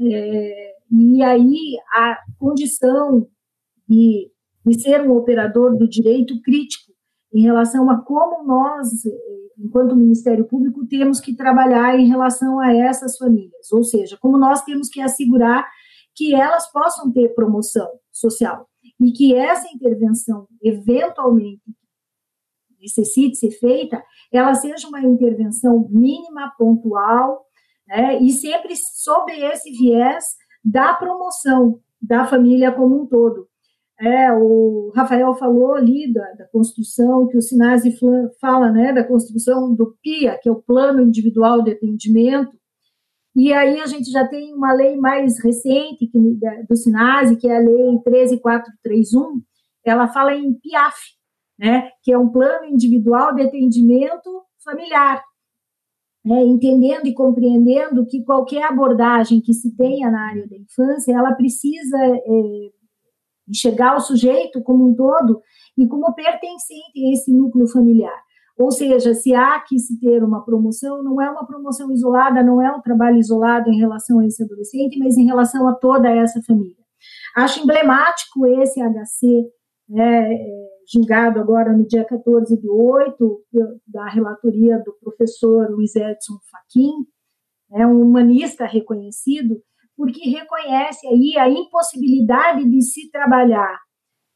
[0.00, 3.28] É, e aí a condição
[3.88, 4.30] de,
[4.66, 6.85] de ser um operador do direito crítico
[7.32, 8.88] em relação a como nós
[9.58, 14.62] enquanto Ministério Público, temos que trabalhar em relação a essas famílias, ou seja, como nós
[14.62, 15.66] temos que assegurar
[16.14, 18.68] que elas possam ter promoção social
[19.00, 21.62] e que essa intervenção, eventualmente,
[22.80, 24.02] necessite ser feita,
[24.32, 27.44] ela seja uma intervenção mínima, pontual,
[27.86, 30.24] né, e sempre sob esse viés
[30.64, 33.48] da promoção da família como um todo.
[33.98, 37.96] É, o Rafael falou ali da, da construção, que o Sinase
[38.40, 42.52] fala, né, da construção do PIA, que é o Plano Individual de Atendimento,
[43.36, 46.18] e aí a gente já tem uma lei mais recente que,
[46.66, 49.42] do Sinase, que é a Lei 13431,
[49.84, 50.96] ela fala em PIAF,
[51.58, 55.22] né, que é um Plano Individual de Atendimento Familiar,
[56.24, 61.34] né, entendendo e compreendendo que qualquer abordagem que se tenha na área da infância, ela
[61.34, 62.70] precisa é,
[63.48, 65.40] enxergar o sujeito como um todo
[65.76, 68.26] e como pertencente a esse núcleo familiar.
[68.58, 72.62] Ou seja, se há que se ter uma promoção, não é uma promoção isolada, não
[72.62, 76.40] é um trabalho isolado em relação a esse adolescente, mas em relação a toda essa
[76.42, 76.74] família.
[77.36, 79.46] Acho emblemático esse HC,
[79.88, 83.44] né, é, julgado agora no dia 14 de 8,
[83.86, 86.92] da relatoria do professor Luiz Edson Fachin,
[87.70, 89.60] né, um humanista reconhecido,
[89.96, 93.78] porque reconhece aí a impossibilidade de se trabalhar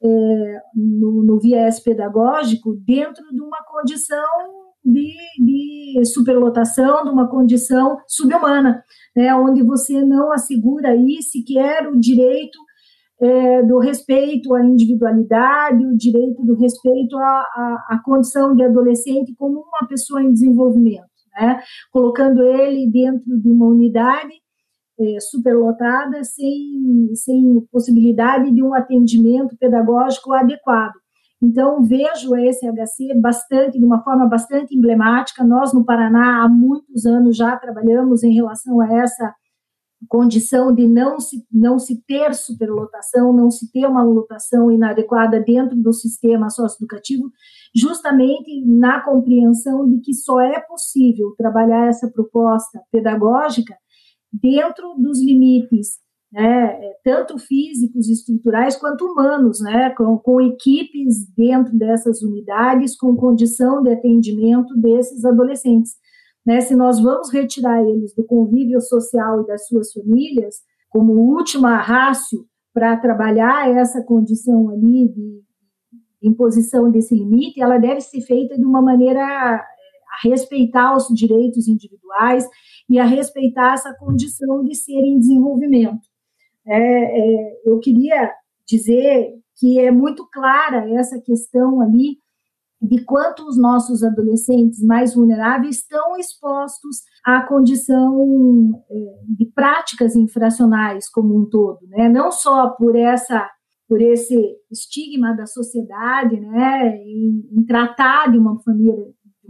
[0.03, 4.25] é, no, no, viés pedagógico dentro de uma condição
[4.83, 8.83] de, de superlotação, de uma condição subhumana,
[9.15, 12.59] né, onde você não assegura aí sequer o direito
[13.21, 19.35] é, do respeito à individualidade, o direito do respeito à, à, à, condição de adolescente
[19.37, 21.05] como uma pessoa em desenvolvimento,
[21.35, 21.61] né,
[21.93, 24.33] colocando ele dentro de uma unidade
[25.01, 30.93] é, superlotada sem, sem possibilidade de um atendimento pedagógico adequado.
[31.43, 35.43] Então, vejo a SHC bastante, de uma forma bastante emblemática.
[35.43, 39.35] Nós, no Paraná, há muitos anos já trabalhamos em relação a essa
[40.09, 45.77] condição de não se, não se ter superlotação, não se ter uma lotação inadequada dentro
[45.77, 47.31] do sistema socioeducativo,
[47.75, 53.75] justamente na compreensão de que só é possível trabalhar essa proposta pedagógica
[54.33, 55.99] dentro dos limites,
[56.33, 63.83] né, tanto físicos, estruturais, quanto humanos, né, com, com equipes dentro dessas unidades, com condição
[63.83, 65.93] de atendimento desses adolescentes.
[66.47, 70.57] Né, se nós vamos retirar eles do convívio social e das suas famílias,
[70.89, 75.43] como última rácio para trabalhar essa condição ali de
[76.23, 79.65] imposição desse limite, ela deve ser feita de uma maneira
[80.23, 82.47] respeitar os direitos individuais
[82.89, 86.01] e a respeitar essa condição de ser em desenvolvimento.
[86.67, 88.33] É, é, eu queria
[88.67, 92.19] dizer que é muito clara essa questão ali
[92.83, 98.95] de quanto os nossos adolescentes mais vulneráveis estão expostos à condição é,
[99.29, 102.09] de práticas infracionais como um todo, né?
[102.09, 103.49] Não só por essa
[103.87, 108.93] por esse estigma da sociedade, né, em, em tratar de uma de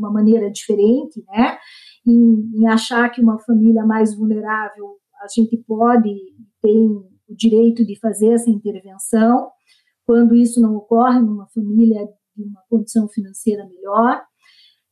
[0.01, 1.59] uma maneira diferente, né,
[2.07, 6.09] em, em achar que uma família mais vulnerável a gente pode,
[6.63, 9.51] tem o direito de fazer essa intervenção,
[10.07, 14.23] quando isso não ocorre numa família de uma condição financeira melhor,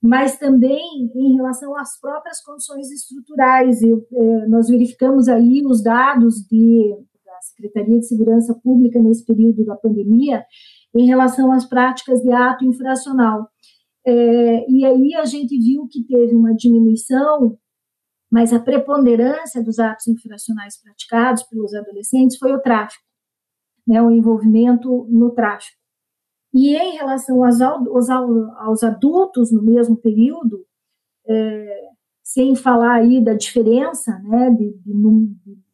[0.01, 3.83] mas também em relação às próprias condições estruturais.
[3.83, 6.95] Eu, eh, nós verificamos aí os dados de,
[7.25, 10.45] da Secretaria de Segurança Pública nesse período da pandemia
[10.95, 13.49] em relação às práticas de ato infracional.
[14.07, 17.59] É, e aí a gente viu que teve uma diminuição,
[18.31, 23.03] mas a preponderância dos atos infracionais praticados pelos adolescentes foi o tráfico,
[23.87, 25.79] né, o envolvimento no tráfico.
[26.55, 28.09] E em relação aos, aos,
[28.57, 30.65] aos adultos no mesmo período,
[31.27, 31.89] é,
[32.23, 34.93] sem falar aí da diferença né, de, de,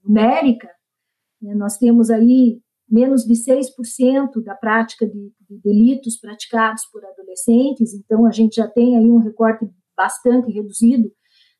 [0.04, 0.68] numérica,
[1.40, 2.60] né, nós temos aí
[2.94, 8.68] menos de 6% da prática de, de, delitos praticados por adolescentes, então a gente já
[8.68, 11.10] tem aí um recorte bastante reduzido,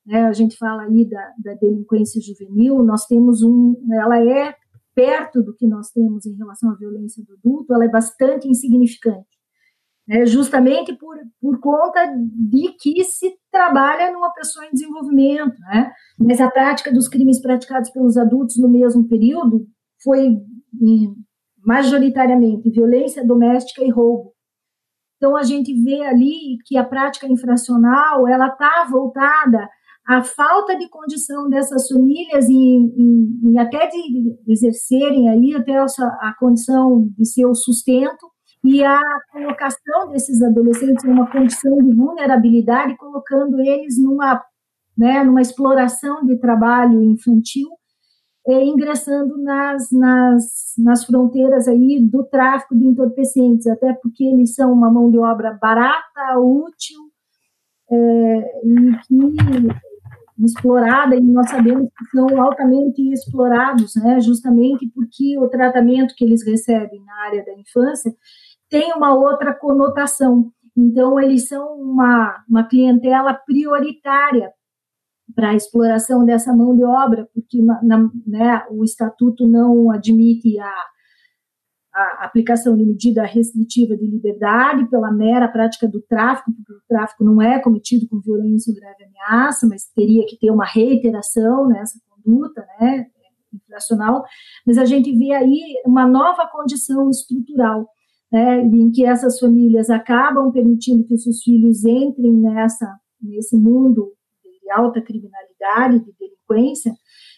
[0.07, 0.27] né?
[0.27, 4.55] a gente fala aí da, da delinquência juvenil, nós temos um, ela é
[4.95, 9.27] perto do que nós temos em relação à violência do adulto, ela é bastante insignificante,
[10.07, 10.25] né?
[10.27, 15.91] justamente por, por conta de que se trabalha numa pessoa em desenvolvimento, né?
[16.17, 19.67] mas a prática dos crimes praticados pelos adultos no mesmo período
[20.01, 20.37] foi
[21.65, 24.33] majoritariamente violência doméstica e roubo.
[25.17, 29.69] Então a gente vê ali que a prática infracional ela está voltada
[30.07, 35.87] à falta de condição dessas famílias em, em, em até de exercerem aí até a,
[36.21, 38.27] a condição de seu sustento
[38.63, 39.01] e a
[39.31, 44.43] colocação desses adolescentes numa condição de vulnerabilidade, colocando eles numa,
[44.97, 47.69] né, numa exploração de trabalho infantil
[48.47, 54.73] é, ingressando nas, nas, nas fronteiras aí do tráfico de entorpecentes, até porque eles são
[54.73, 56.99] uma mão de obra barata, útil
[57.91, 65.49] é, e que explorada, e nós sabemos que são altamente explorados, né, justamente porque o
[65.49, 68.13] tratamento que eles recebem na área da infância
[68.69, 70.51] tem uma outra conotação.
[70.77, 74.51] Então, eles são uma, uma clientela prioritária
[75.35, 80.75] para a exploração dessa mão de obra, porque na, né, o estatuto não admite a,
[81.95, 87.25] a, aplicação de medida restritiva de liberdade pela mera prática do tráfico, porque o tráfico
[87.25, 91.99] não é cometido com violência ou grave ameaça, mas teria que ter uma reiteração nessa
[92.11, 93.07] conduta, né,
[93.53, 94.25] infracional,
[94.67, 97.89] mas a gente vê aí uma nova condição estrutural,
[98.31, 104.13] né, em que essas famílias acabam permitindo que os seus filhos entrem nessa nesse mundo
[104.65, 106.93] de alta criminalidade, de delinquência,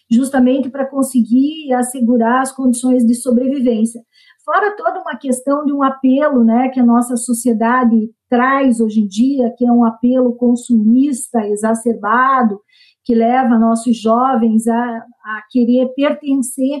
[0.09, 4.01] justamente para conseguir assegurar as condições de sobrevivência.
[4.45, 9.07] Fora toda uma questão de um apelo né, que a nossa sociedade traz hoje em
[9.07, 12.61] dia, que é um apelo consumista exacerbado,
[13.03, 16.79] que leva nossos jovens a, a querer pertencer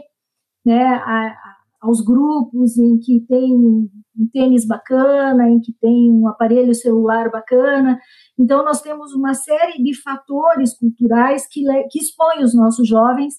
[0.65, 3.89] né, a, aos grupos em que tem um
[4.33, 7.99] tênis bacana, em que tem um aparelho celular bacana.
[8.37, 13.35] Então, nós temos uma série de fatores culturais que, que expõem os nossos jovens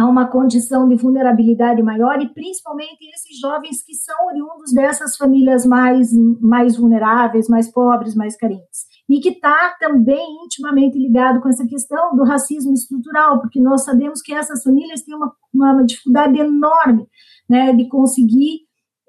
[0.00, 5.66] a uma condição de vulnerabilidade maior e principalmente esses jovens que são oriundos dessas famílias
[5.66, 8.86] mais, mais vulneráveis, mais pobres, mais carentes.
[9.10, 14.22] E que está também intimamente ligado com essa questão do racismo estrutural, porque nós sabemos
[14.22, 17.06] que essas famílias têm uma, uma dificuldade enorme
[17.46, 18.60] né, de conseguir,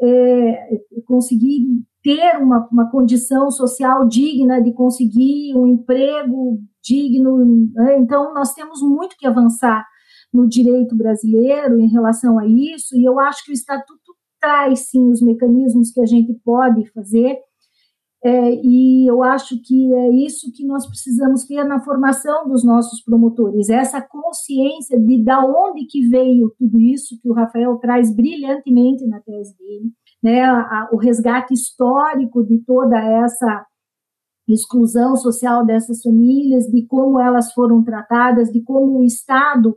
[0.01, 1.67] é, conseguir
[2.03, 7.71] ter uma, uma condição social digna, de conseguir um emprego digno.
[7.75, 7.97] Né?
[7.97, 9.85] Então, nós temos muito que avançar
[10.33, 15.11] no direito brasileiro em relação a isso, e eu acho que o Estatuto traz, sim,
[15.11, 17.37] os mecanismos que a gente pode fazer,
[18.23, 23.03] é, e eu acho que é isso que nós precisamos ter na formação dos nossos
[23.03, 29.07] promotores, essa consciência de da onde que veio tudo isso que o Rafael traz brilhantemente
[29.07, 33.65] na tese dele, né, a, o resgate histórico de toda essa
[34.47, 39.75] exclusão social dessas famílias, de como elas foram tratadas, de como o Estado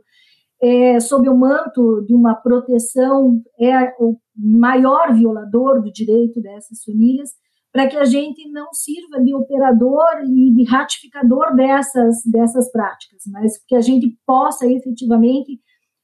[0.61, 7.29] é, sob o manto de uma proteção, é o maior violador do direito dessas famílias,
[7.71, 13.57] para que a gente não sirva de operador e de ratificador dessas, dessas práticas, mas
[13.67, 15.59] que a gente possa efetivamente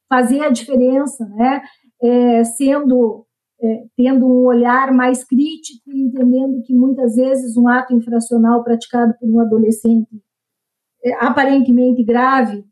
[0.10, 1.62] fazer a diferença, né,
[2.02, 3.26] é, sendo
[3.64, 9.14] é, tendo um olhar mais crítico e entendendo que muitas vezes um ato infracional praticado
[9.20, 10.10] por um adolescente
[11.06, 12.66] é, aparentemente grave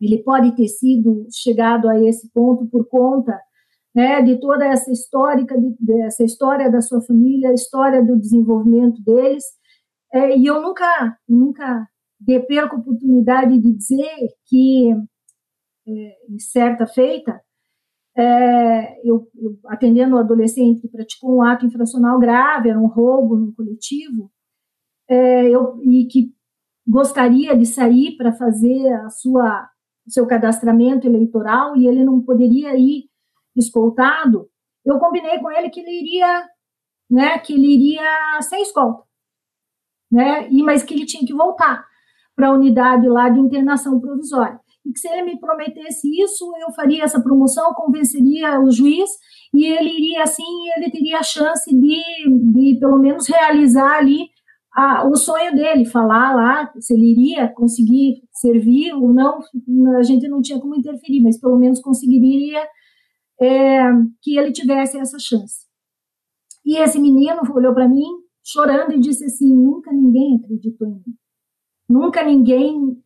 [0.00, 3.38] ele pode ter sido chegado a esse ponto por conta
[3.94, 9.44] né, de toda essa histórica, dessa história da sua família, a história do desenvolvimento deles.
[10.12, 11.88] É, e eu nunca, nunca
[12.46, 14.90] perco a oportunidade de dizer que,
[15.88, 17.40] é, em certa feita,
[18.14, 23.36] é, eu, eu, atendendo um adolescente que praticou um ato infracional grave, era um roubo
[23.36, 24.30] no coletivo,
[25.08, 26.34] é, eu, e que
[26.86, 29.68] gostaria de sair para fazer a sua
[30.06, 33.08] seu cadastramento eleitoral e ele não poderia ir
[33.54, 34.48] escoltado,
[34.84, 36.44] eu combinei com ele que ele iria,
[37.10, 39.02] né, que ele iria sem escolta,
[40.10, 41.84] né, e mas que ele tinha que voltar
[42.34, 44.60] para a unidade lá de internação provisória.
[44.84, 49.10] E que se ele me prometesse isso, eu faria essa promoção, convenceria o juiz
[49.52, 50.44] e ele iria assim,
[50.76, 52.00] ele teria a chance de,
[52.52, 54.28] de pelo menos realizar ali
[54.76, 59.40] a, o sonho dele, falar lá se ele iria conseguir servir ou não,
[59.96, 62.62] a gente não tinha como interferir, mas pelo menos conseguiria
[63.40, 63.80] é,
[64.20, 65.64] que ele tivesse essa chance.
[66.62, 68.04] E esse menino olhou para mim
[68.44, 71.16] chorando e disse assim: nunca ninguém acreditou em mim,
[71.88, 73.02] nunca ninguém,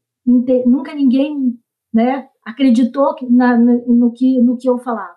[0.67, 1.57] nunca ninguém,
[1.95, 5.17] né, acreditou na, no que no que eu falava.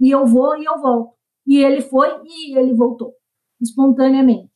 [0.00, 1.14] E eu vou e eu volto.
[1.44, 3.12] E ele foi e ele voltou
[3.60, 4.49] espontaneamente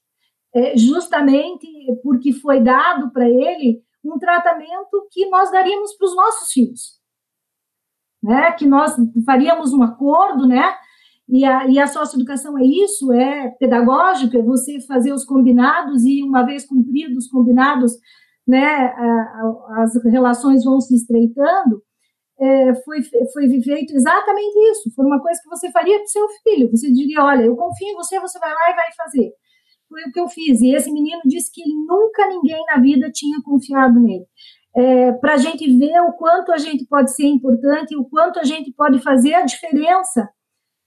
[0.76, 1.66] justamente
[2.02, 7.00] porque foi dado para ele um tratamento que nós daríamos para os nossos filhos,
[8.22, 8.52] né?
[8.52, 8.94] Que nós
[9.24, 10.74] faríamos um acordo, né?
[11.28, 16.22] E a, e a socioeducação é isso, é pedagógico, é você fazer os combinados e
[16.22, 17.92] uma vez cumpridos os combinados,
[18.46, 18.64] né?
[18.64, 21.82] A, a, as relações vão se estreitando.
[22.38, 23.02] É, foi,
[23.32, 24.92] foi feito exatamente isso.
[24.94, 26.70] Foi uma coisa que você faria para o seu filho.
[26.70, 29.32] Você diria: olha, eu confio em você, você vai lá e vai fazer
[29.94, 30.60] foi o que eu fiz.
[30.60, 34.26] E esse menino disse que nunca ninguém na vida tinha confiado nele.
[34.76, 38.44] É, para a gente ver o quanto a gente pode ser importante, o quanto a
[38.44, 40.28] gente pode fazer a diferença,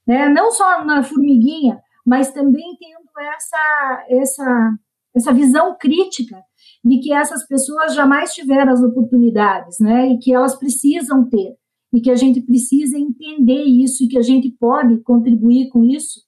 [0.05, 0.27] né?
[0.27, 4.71] não só na formiguinha, mas também tendo essa, essa,
[5.15, 6.37] essa visão crítica
[6.83, 10.07] de que essas pessoas jamais tiveram as oportunidades, né?
[10.07, 11.55] E que elas precisam ter,
[11.93, 16.21] e que a gente precisa entender isso e que a gente pode contribuir com isso.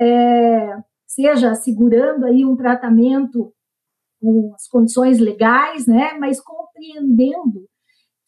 [0.00, 0.76] É,
[1.14, 3.52] seja assegurando aí um tratamento
[4.20, 7.66] com as condições legais, né, mas compreendendo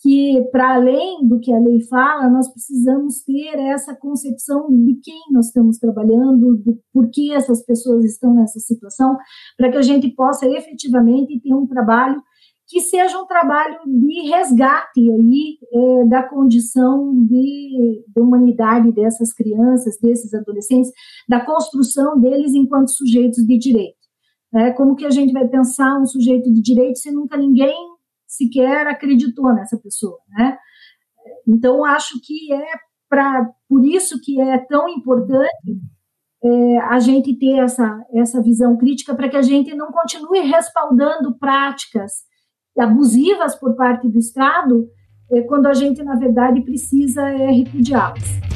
[0.00, 5.18] que, para além do que a lei fala, nós precisamos ter essa concepção de quem
[5.32, 9.16] nós estamos trabalhando, do porquê essas pessoas estão nessa situação,
[9.56, 12.22] para que a gente possa efetivamente ter um trabalho
[12.68, 19.98] que seja um trabalho de resgate aí é, da condição de, de, humanidade dessas crianças,
[20.00, 20.90] desses adolescentes,
[21.28, 23.96] da construção deles enquanto sujeitos de direito.
[24.54, 27.76] É, como que a gente vai pensar um sujeito de direito se nunca ninguém
[28.26, 30.58] sequer acreditou nessa pessoa, né?
[31.46, 32.66] Então acho que é
[33.08, 35.78] para por isso que é tão importante
[36.42, 41.36] é, a gente ter essa essa visão crítica para que a gente não continue respaldando
[41.38, 42.26] práticas
[42.78, 44.88] abusivas por parte do Estado,
[45.30, 48.46] é, quando a gente, na verdade, precisa é, repudiá-las.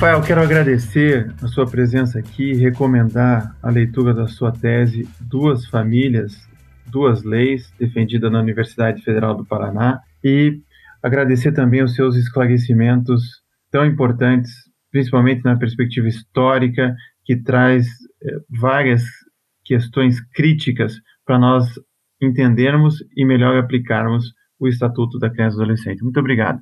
[0.00, 5.66] Rafael, quero agradecer a sua presença aqui e recomendar a leitura da sua tese Duas
[5.66, 6.47] Famílias,
[6.90, 10.60] Duas Leis, defendida na Universidade Federal do Paraná, e
[11.02, 13.22] agradecer também os seus esclarecimentos
[13.70, 14.50] tão importantes,
[14.90, 17.86] principalmente na perspectiva histórica, que traz
[18.22, 19.02] eh, várias
[19.64, 21.66] questões críticas para nós
[22.20, 26.02] entendermos e melhor aplicarmos o Estatuto da Criança e Adolescente.
[26.02, 26.60] Muito obrigado.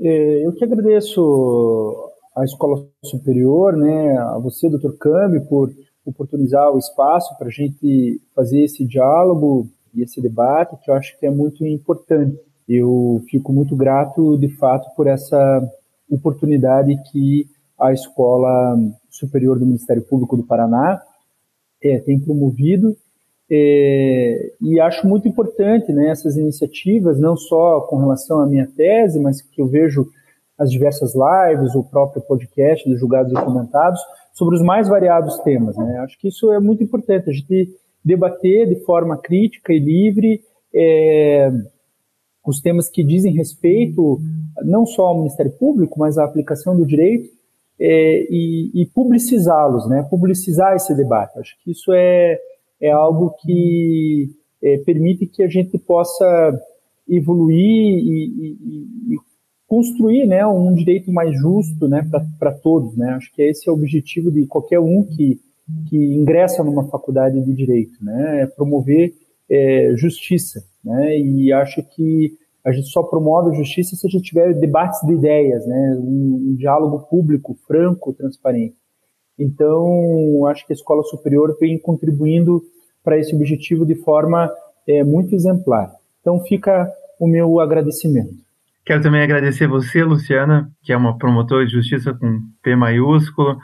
[0.00, 1.94] É, eu que agradeço
[2.36, 5.70] à Escola Superior, né, a você, doutor Cambi, por
[6.04, 11.18] oportunizar o espaço para a gente fazer esse diálogo e esse debate, que eu acho
[11.18, 12.38] que é muito importante.
[12.68, 15.62] Eu fico muito grato, de fato, por essa
[16.10, 17.46] oportunidade que
[17.78, 18.78] a Escola
[19.10, 21.02] Superior do Ministério Público do Paraná
[21.82, 22.96] é, tem promovido
[23.54, 29.20] é, e acho muito importante né, essas iniciativas, não só com relação à minha tese,
[29.20, 30.08] mas que eu vejo
[30.58, 34.00] as diversas lives, o próprio podcast dos julgados e comentados,
[34.32, 35.76] sobre os mais variados temas.
[35.76, 35.98] Né?
[35.98, 37.70] Acho que isso é muito importante, a gente
[38.04, 40.40] debater de forma crítica e livre
[40.74, 41.50] é,
[42.44, 44.20] os temas que dizem respeito
[44.64, 47.30] não só ao Ministério Público, mas à aplicação do direito
[47.78, 50.06] é, e, e publicizá-los, né?
[50.10, 51.38] publicizar esse debate.
[51.38, 52.38] Acho que isso é,
[52.80, 54.30] é algo que
[54.62, 56.60] é, permite que a gente possa
[57.08, 59.31] evoluir e, e, e
[59.72, 62.06] construir né, um direito mais justo né,
[62.38, 62.94] para todos.
[62.94, 63.08] Né?
[63.14, 65.40] Acho que esse é o objetivo de qualquer um que,
[65.88, 68.42] que ingressa numa faculdade de direito, né?
[68.42, 69.14] é promover
[69.50, 70.62] é, justiça.
[70.84, 71.18] Né?
[71.18, 75.66] E acho que a gente só promove justiça se a gente tiver debates de ideias,
[75.66, 75.96] né?
[75.98, 78.76] um, um diálogo público, franco, transparente.
[79.38, 82.62] Então, acho que a escola superior vem contribuindo
[83.02, 84.52] para esse objetivo de forma
[84.86, 85.94] é, muito exemplar.
[86.20, 88.51] Então, fica o meu agradecimento.
[88.84, 93.56] Quero também agradecer você, Luciana, que é uma promotora de justiça com P maiúsculo,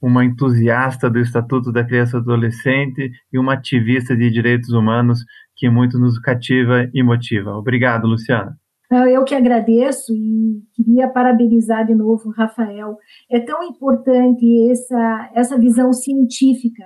[0.00, 5.24] uma entusiasta do Estatuto da Criança e Adolescente e uma ativista de direitos humanos
[5.56, 7.50] que muito nos cativa e motiva.
[7.50, 8.56] Obrigado, Luciana.
[8.90, 12.96] Eu que agradeço e queria parabenizar de novo o Rafael.
[13.30, 16.84] É tão importante essa, essa visão científica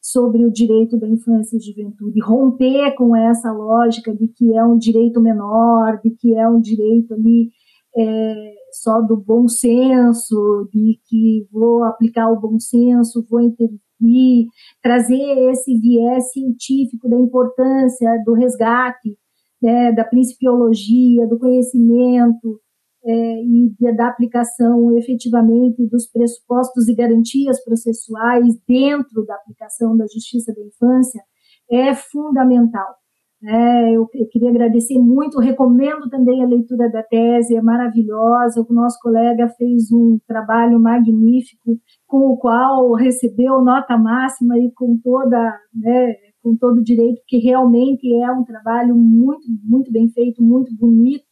[0.00, 4.78] sobre o direito da infância e juventude, romper com essa lógica de que é um
[4.78, 7.50] direito menor, de que é um direito ali
[7.96, 14.46] é, só do bom senso, de que vou aplicar o bom senso, vou intervir,
[14.82, 19.16] trazer esse viés científico da importância do resgate,
[19.60, 22.58] né, da principiologia, do conhecimento,
[23.04, 30.52] é, e da aplicação efetivamente dos pressupostos e garantias processuais dentro da aplicação da justiça
[30.54, 31.22] da infância
[31.70, 33.00] é fundamental.
[33.42, 38.60] É, eu, eu, queria agradecer muito, recomendo também a leitura da tese, é maravilhosa.
[38.60, 44.98] O nosso colega fez um trabalho magnífico, com o qual recebeu nota máxima e com
[45.02, 50.76] toda, né, com todo direito, que realmente é um trabalho muito, muito bem feito, muito
[50.76, 51.29] bonito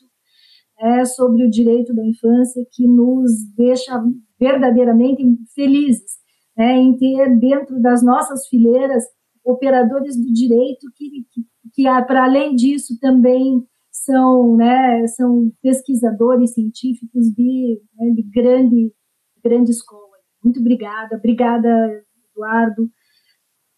[0.80, 4.02] é, sobre o direito da infância que nos deixa
[4.38, 5.22] verdadeiramente
[5.54, 6.18] felizes
[6.56, 9.04] né, em ter dentro das nossas fileiras
[9.44, 17.26] operadores do direito que, que, que para além disso também são, né, são pesquisadores científicos
[17.34, 18.92] de, né, de grande,
[19.42, 20.02] grande escola.
[20.42, 21.68] Muito obrigada, obrigada,
[22.32, 22.90] Eduardo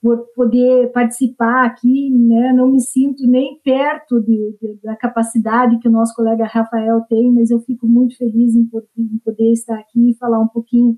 [0.02, 2.52] por poder participar aqui, né?
[2.54, 7.30] Não me sinto nem perto de, de, da capacidade que o nosso colega Rafael tem,
[7.30, 10.96] mas eu fico muito feliz em poder, em poder estar aqui e falar um pouquinho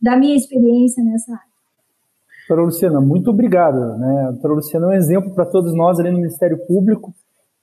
[0.00, 1.52] da minha experiência nessa área.
[2.48, 3.96] Doutora Luciana, muito obrigado.
[3.98, 4.26] Né?
[4.26, 7.14] A doutora Luciana é um exemplo para todos nós ali no Ministério Público,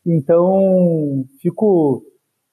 [0.05, 2.03] então fico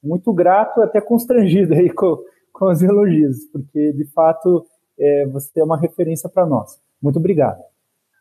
[0.03, 2.18] muito grato, até constrangido aí com,
[2.53, 4.66] com os elogios, porque de fato
[4.99, 6.78] é, você é uma referência para nós.
[7.01, 7.61] Muito obrigado.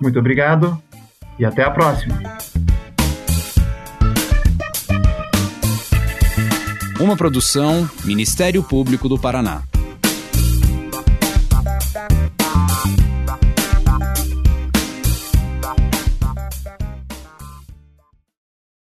[0.00, 0.80] Muito obrigado
[1.38, 2.18] e até a próxima.
[7.00, 9.62] Uma produção Ministério Público do Paraná.